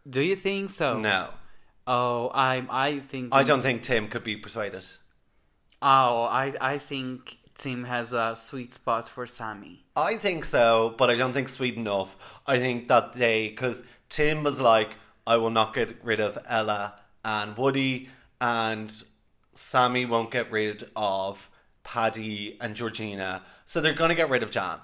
Do 0.09 0.23
you 0.23 0.37
think 0.37 0.71
so? 0.71 0.99
No, 0.99 1.31
Oh, 1.87 2.31
I'm. 2.35 2.69
I 2.71 2.99
think. 3.01 3.33
I 3.33 3.43
don't 3.43 3.63
think 3.63 3.83
Tim 3.83 4.09
could 4.09 4.25
be 4.25 4.37
persuaded. 4.37 4.85
Oh, 5.81 6.23
I. 6.25 6.55
I 6.61 6.79
think 6.79 7.39
Tim 7.57 7.85
has 7.85 8.13
a 8.13 8.35
sweet 8.37 8.73
spot 8.73 9.09
for 9.09 9.27
Sammy. 9.27 9.85
I 9.97 10.17
think 10.17 10.45
so, 10.45 10.95
but 10.99 11.09
I 11.09 11.15
don't 11.15 11.33
think 11.33 11.49
sweet 11.49 11.77
enough. 11.77 12.17
I 12.47 12.59
think 12.59 12.89
that 12.89 13.15
they, 13.15 13.49
because 13.49 13.83
Tim 14.09 14.45
was 14.45 14.61
like, 14.61 14.91
I 15.27 15.39
will 15.39 15.51
not 15.51 15.75
get 15.75 16.05
rid 16.05 16.21
of 16.21 16.39
Ella 16.49 16.95
and 17.25 17.57
Woody, 17.57 18.11
and 18.41 18.93
Sammy 19.55 20.05
won't 20.05 20.31
get 20.31 20.53
rid 20.53 20.91
of 20.95 21.51
Paddy 21.83 22.59
and 22.61 22.77
Georgina. 22.77 23.43
So 23.65 23.81
they're 23.81 23.95
going 23.95 24.11
to 24.11 24.15
get 24.15 24.29
rid 24.29 24.43
of 24.43 24.51
Jan. 24.51 24.79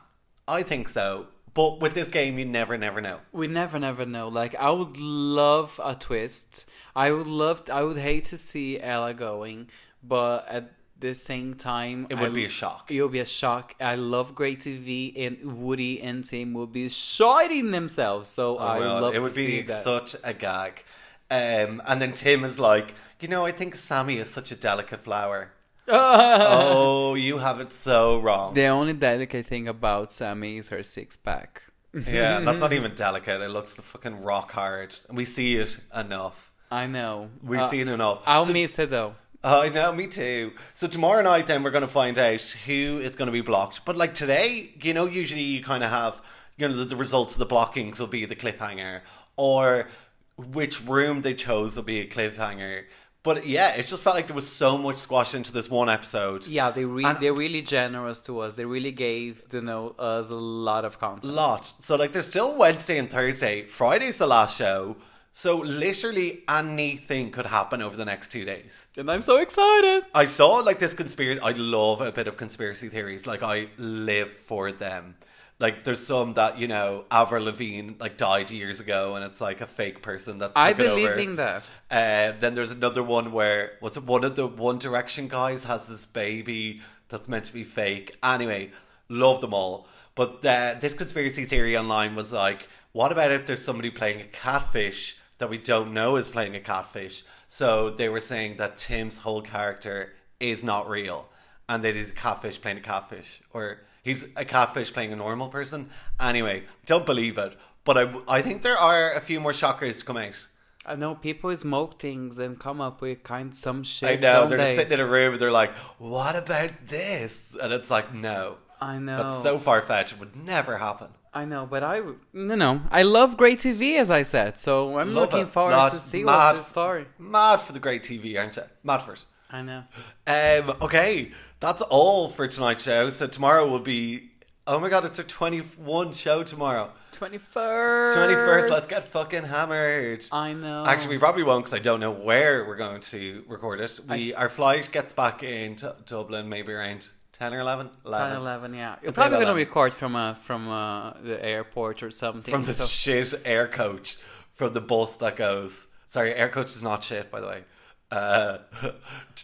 I 0.49 0.63
think 0.63 0.89
so. 0.89 1.27
But 1.55 1.81
with 1.81 1.93
this 1.95 2.09
game, 2.09 2.39
you 2.39 2.47
never, 2.47 2.79
never 2.79 3.03
know. 3.03 3.19
We 3.31 3.47
never, 3.47 3.79
never 3.79 4.07
know. 4.07 4.29
Like, 4.29 4.57
I 4.57 4.71
would 4.71 4.97
love 4.97 5.79
a 5.85 5.95
twist. 5.95 6.69
I 6.97 7.11
would 7.11 7.27
love. 7.27 7.69
I 7.71 7.83
would 7.83 7.99
hate 7.99 8.25
to 8.27 8.39
see 8.39 8.81
Ella 8.81 9.13
going, 9.13 9.69
but 10.03 10.49
at 10.49 10.73
the 11.03 11.15
same 11.15 11.53
time, 11.55 12.07
It 12.09 12.15
would 12.15 12.31
I- 12.31 12.35
be 12.43 12.47
a 12.47 12.49
shock. 12.49 12.91
It 12.91 13.03
would 13.03 13.13
be 13.13 13.19
a 13.21 13.27
shock. 13.27 13.75
I 13.81 13.95
love 13.97 14.35
Great 14.35 14.61
TV, 14.61 15.13
and 15.25 15.35
Woody 15.63 16.01
and 16.01 16.25
Tim 16.25 16.55
would 16.55 16.73
be 16.73 16.87
shitting 16.87 17.71
themselves. 17.73 18.29
So 18.31 18.57
I 18.57 18.79
Oh, 18.79 18.81
well, 18.81 19.01
love 19.03 19.13
it 19.15 19.19
to 19.19 19.23
would 19.25 19.33
see 19.33 19.47
be 19.61 19.63
that. 19.69 19.83
such 19.85 20.17
a 20.25 20.33
gag. 20.33 20.83
Um, 21.31 21.83
and 21.87 22.01
then 22.01 22.13
Tim 22.15 22.45
is 22.45 22.59
like, 22.59 22.95
you 23.21 23.29
know, 23.29 23.45
I 23.45 23.53
think 23.53 23.75
Sammy 23.75 24.17
is 24.19 24.31
such 24.31 24.51
a 24.51 24.57
delicate 24.57 25.01
flower. 25.05 25.53
oh, 25.89 27.15
you 27.15 27.39
have 27.39 27.61
it 27.61 27.73
so 27.73 28.19
wrong. 28.21 28.55
the 28.55 28.67
only 28.67 28.93
delicate 28.93 29.47
thing 29.47 29.67
about 29.69 30.13
Sammy 30.13 30.59
is 30.59 30.69
her 30.69 30.83
six 30.83 31.17
pack. 31.17 31.63
Yeah, 31.93 32.41
that's 32.41 32.61
not 32.61 32.73
even 32.79 32.95
delicate. 32.95 33.41
It 33.41 33.51
looks 33.51 33.75
the 33.75 33.83
fucking 33.83 34.23
rock 34.23 34.53
hard. 34.53 34.95
We 35.11 35.25
see 35.25 35.57
it 35.57 35.81
enough. 35.95 36.53
I 36.71 36.87
know. 36.87 37.31
We've 37.43 37.61
Uh, 37.61 37.69
seen 37.69 37.89
enough. 37.89 38.21
I'll 38.27 38.47
So- 38.47 38.53
miss 38.53 38.79
it 38.79 38.91
though. 38.91 39.15
I 39.45 39.69
know, 39.71 39.93
me 39.93 40.07
too. 40.07 40.53
So 40.73 40.87
tomorrow 40.87 41.23
night, 41.23 41.47
then 41.49 41.63
we're 41.63 41.71
going 41.73 41.83
to 41.83 41.89
find 41.89 42.17
out 42.19 42.41
who 42.67 43.01
is 43.03 43.17
going 43.17 43.27
to 43.27 43.33
be 43.33 43.41
blocked. 43.41 43.85
But 43.85 43.97
like 43.97 44.15
today, 44.15 44.71
you 44.81 44.95
know, 44.95 45.07
usually 45.07 45.43
you 45.43 45.63
kind 45.65 45.83
of 45.83 45.91
have, 45.91 46.21
you 46.57 46.69
know, 46.69 46.75
the, 46.77 46.85
the 46.85 46.97
results 46.97 47.33
of 47.35 47.39
the 47.41 47.47
blockings 47.47 47.99
will 47.99 48.07
be 48.07 48.25
the 48.25 48.37
cliffhanger, 48.37 49.01
or 49.37 49.89
which 50.37 50.85
room 50.85 51.23
they 51.23 51.35
chose 51.35 51.75
will 51.77 51.83
be 51.83 52.01
a 52.01 52.07
cliffhanger. 52.07 52.85
But 53.25 53.47
yeah, 53.47 53.75
it 53.75 53.87
just 53.87 54.03
felt 54.03 54.17
like 54.17 54.27
there 54.27 54.35
was 54.35 54.51
so 54.51 54.77
much 54.77 54.97
squashed 54.97 55.35
into 55.37 55.53
this 55.53 55.71
one 55.71 55.89
episode. 55.89 56.47
Yeah, 56.47 56.71
they 56.71 56.85
re- 56.85 57.05
And- 57.05 57.19
they're 57.19 57.33
really 57.33 57.63
generous 57.63 58.21
to 58.23 58.41
us. 58.41 58.57
They 58.57 58.65
really 58.65 58.91
gave 58.93 59.45
you 59.53 59.61
know 59.61 59.91
us 59.99 60.31
a 60.31 60.35
lot 60.35 60.85
of 60.85 60.99
content. 61.01 61.33
lot. 61.33 61.65
So 61.81 61.97
like 61.97 62.13
there's 62.13 62.27
still 62.27 62.57
Wednesday 62.57 62.99
and 62.99 63.09
Thursday. 63.11 63.63
Friday's 63.67 64.19
the 64.19 64.27
last 64.27 64.57
show. 64.57 64.97
So 65.35 65.57
literally 65.57 66.43
anything 66.47 67.31
could 67.31 67.47
happen 67.47 67.81
over 67.81 67.97
the 67.97 68.05
next 68.05 68.31
two 68.31 68.45
days. 68.45 68.87
And 68.99 69.11
I'm 69.11 69.23
so 69.23 69.39
excited. 69.39 70.05
I 70.15 70.27
saw 70.27 70.57
like 70.57 70.79
this 70.79 70.93
conspiracy. 70.93 71.41
I 71.41 71.53
love 71.53 72.03
a 72.03 72.13
bit 72.13 72.29
of 72.29 72.37
conspiracy 72.37 72.91
theories. 72.91 73.27
Like 73.27 73.43
I 73.43 73.69
live 73.79 74.31
for 74.31 74.71
them. 74.71 75.17
Like 75.59 75.85
there's 75.85 76.05
some 76.05 76.35
that 76.35 76.59
you 76.59 76.69
know 76.69 77.07
Avril 77.11 77.45
Lavigne 77.45 77.93
like 77.99 78.19
died 78.19 78.51
years 78.51 78.81
ago, 78.81 79.15
and 79.15 79.25
it's 79.25 79.41
like 79.41 79.61
a 79.63 79.67
fake 79.67 80.03
person 80.03 80.39
that 80.39 80.53
I 80.55 80.75
believe 80.75 81.17
in 81.17 81.37
that. 81.37 81.63
Uh, 81.91 82.33
then 82.33 82.55
there's 82.55 82.71
another 82.71 83.03
one 83.03 83.33
where 83.33 83.73
what's 83.81 83.97
it? 83.97 84.05
One 84.05 84.25
of 84.25 84.37
the 84.37 84.47
One 84.47 84.79
Direction 84.79 85.29
guys 85.29 85.65
has 85.65 85.87
this 85.87 86.05
baby 86.05 86.83
that's 87.09 87.29
meant 87.29 87.47
to 87.47 87.55
be 87.55 87.65
fake. 87.65 88.17
Anyway, 88.23 88.71
love 89.09 89.41
them 89.41 89.55
all. 89.55 89.89
But 90.15 90.45
uh, 90.45 90.75
this 90.79 90.93
conspiracy 90.93 91.47
theory 91.47 91.77
online 91.77 92.17
was 92.17 92.33
like, 92.33 92.69
what 92.93 93.13
about 93.13 93.31
if 93.31 93.47
there's 93.47 93.65
somebody 93.65 93.91
playing 93.91 94.21
a 94.21 94.25
catfish 94.25 95.17
that 95.39 95.51
we 95.51 95.59
don't 95.59 95.93
know 95.93 96.17
is 96.17 96.31
playing 96.31 96.55
a 96.57 96.61
catfish? 96.61 97.25
So 97.49 97.91
they 97.91 98.09
were 98.09 98.21
saying 98.21 98.57
that 98.57 98.77
Tim's 98.77 99.19
whole 99.19 99.43
character 99.43 100.13
is 100.41 100.65
not 100.65 100.89
real, 100.89 101.29
and 101.69 101.83
that 101.85 101.95
he's 101.95 102.11
a 102.11 102.15
catfish 102.15 102.61
playing 102.61 102.79
a 102.79 102.81
catfish, 102.81 103.43
or 103.53 103.81
he's 104.03 104.25
a 104.37 104.45
catfish 104.45 104.93
playing 104.93 105.13
a 105.13 105.17
normal 105.17 105.49
person. 105.49 105.91
Anyway, 106.21 106.65
don't 106.87 107.07
believe 107.07 107.39
it. 107.39 107.57
But 107.85 107.99
I, 107.99 108.15
I 108.29 108.43
think 108.43 108.63
there 108.63 108.77
are 108.79 109.13
a 109.13 109.21
few 109.21 109.41
more 109.41 109.53
shockers 109.53 109.99
to 109.99 110.05
come 110.05 110.17
out. 110.17 110.47
I 110.85 110.97
know 110.97 111.15
people 111.15 111.57
smoke 111.57 112.01
things 112.01 112.39
and 112.39 112.59
come 112.59 112.81
up 112.81 113.01
with 113.01 113.23
kind 113.23 113.51
of 113.51 113.57
some 113.57 113.85
shit. 113.85 114.09
I 114.09 114.17
know 114.17 114.47
they're 114.49 114.59
they? 114.59 114.65
just 114.65 114.77
sitting 114.77 114.93
in 114.93 115.01
a 115.01 115.07
room 115.07 115.33
and 115.33 115.41
they're 115.41 115.51
like, 115.53 115.77
"What 115.99 116.35
about 116.35 116.73
this?" 116.89 117.55
And 117.61 117.73
it's 117.73 117.91
like, 117.91 118.13
"No, 118.13 118.57
I 118.81 118.99
know. 118.99 119.23
that's 119.23 119.43
so 119.43 119.59
far 119.59 119.81
fetched. 119.83 120.15
It 120.15 120.21
would 120.21 120.35
never 120.35 120.79
happen." 120.79 121.09
I 121.35 121.45
know, 121.47 121.67
but 121.67 121.83
I 121.83 122.01
no 122.33 122.55
no. 122.55 122.83
I 122.91 123.03
love 123.03 123.37
great 123.39 123.59
TV 123.59 123.99
as 123.99 124.11
I 124.11 124.23
said, 124.23 124.59
so 124.59 124.99
I'm 124.99 125.15
Love 125.15 125.31
looking 125.33 125.47
it. 125.47 125.49
forward 125.49 125.71
Not 125.73 125.93
to 125.93 126.01
see 126.01 126.25
mad. 126.25 126.53
what's 126.55 126.67
the 126.67 126.73
story. 126.73 127.07
Mad 127.19 127.61
for 127.63 127.73
the 127.73 127.81
great 127.81 128.03
TV, 128.03 128.39
aren't 128.39 128.57
you? 128.57 128.65
Mad 128.85 128.99
for 128.99 129.15
it. 129.15 129.25
I 129.51 129.63
know. 129.63 129.85
Um, 130.27 130.77
okay, 130.83 131.31
that's 131.61 131.81
all 131.83 132.29
for 132.29 132.47
tonight's 132.47 132.85
show. 132.85 133.09
So 133.09 133.27
tomorrow 133.27 133.67
will 133.67 133.81
be. 133.81 134.29
Oh 134.67 134.79
my 134.79 134.89
god, 134.91 135.05
it's 135.07 135.19
our 135.19 135.25
twenty-one 135.25 136.13
show 136.13 136.43
tomorrow. 136.43 136.91
Twenty 137.13 137.39
first. 137.39 138.15
Twenty-first. 138.17 138.71
Let's 138.71 138.87
get 138.89 139.05
fucking 139.09 139.45
hammered. 139.45 140.25
I 140.33 140.53
know. 140.53 140.85
Actually, 140.87 141.17
we 141.17 141.19
probably 141.19 141.43
won't 141.45 141.65
because 141.65 141.79
I 141.79 141.83
don't 141.83 142.01
know 142.01 142.13
where 142.13 142.65
we're 142.67 142.77
going 142.77 143.01
to 143.01 143.43
record 143.49 143.81
it. 143.81 143.99
We 144.09 144.35
our 144.35 144.49
flight 144.49 144.91
gets 144.93 145.13
back 145.13 145.43
into 145.43 145.97
Dublin 146.07 146.49
maybe 146.49 146.73
around 146.73 147.11
ten 147.33 147.55
or 147.55 147.61
11? 147.61 147.91
10, 148.05 148.37
11, 148.37 148.75
yeah. 148.75 148.97
You're 149.01 149.09
Let's 149.09 149.19
probably 149.19 149.39
gonna 149.41 149.55
record 149.55 149.95
from 149.95 150.15
uh, 150.15 150.35
from 150.35 150.69
uh, 150.69 151.13
the 151.23 151.43
airport 151.45 152.03
or 152.03 152.11
something. 152.11 152.53
from 152.53 152.65
the 152.65 152.73
so- 152.73 152.85
shit 152.85 153.43
Aircoach 153.45 154.23
from 154.55 154.73
the 154.73 154.81
bus 154.81 155.17
that 155.17 155.37
goes. 155.37 155.87
Sorry, 156.09 156.33
Aircoach 156.35 156.67
is 156.67 156.83
not 156.83 157.03
shit, 157.03 157.31
by 157.31 157.41
the 157.41 157.47
way. 157.47 157.65
Uh, 158.13 158.59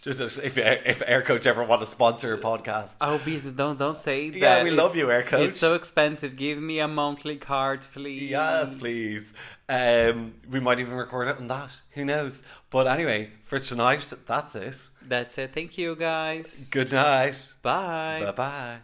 if 0.06 0.58
if 0.58 0.98
Aircoach 1.00 1.46
ever 1.46 1.64
want 1.64 1.80
to 1.80 1.86
sponsor 1.86 2.34
a 2.34 2.38
podcast, 2.38 2.96
Oh, 3.00 3.18
busy! 3.24 3.50
Don't 3.52 3.78
don't 3.78 3.96
say 3.96 4.28
that. 4.28 4.38
Yeah, 4.38 4.62
we 4.62 4.70
love 4.70 4.94
It's- 4.94 4.96
you, 4.98 5.06
Aircoach. 5.06 5.48
It's 5.48 5.60
so 5.60 5.74
expensive. 5.74 6.36
Give 6.36 6.58
me 6.58 6.78
a 6.78 6.86
monthly 6.88 7.36
card, 7.36 7.80
please. 7.94 8.30
yes, 8.30 8.74
please. 8.74 9.32
Um, 9.70 10.34
we 10.50 10.60
might 10.60 10.80
even 10.80 10.94
record 10.94 11.28
it 11.28 11.38
on 11.38 11.46
that. 11.48 11.80
Who 11.92 12.04
knows? 12.04 12.42
But 12.68 12.86
anyway, 12.86 13.30
for 13.44 13.58
tonight, 13.58 14.12
that's 14.26 14.54
it. 14.54 14.88
That's 15.06 15.38
it. 15.38 15.52
Thank 15.54 15.78
you, 15.78 15.96
guys. 15.96 16.68
Good 16.70 16.92
night. 16.92 17.52
Bye. 17.62 18.20
Bye 18.22 18.32
bye. 18.32 18.78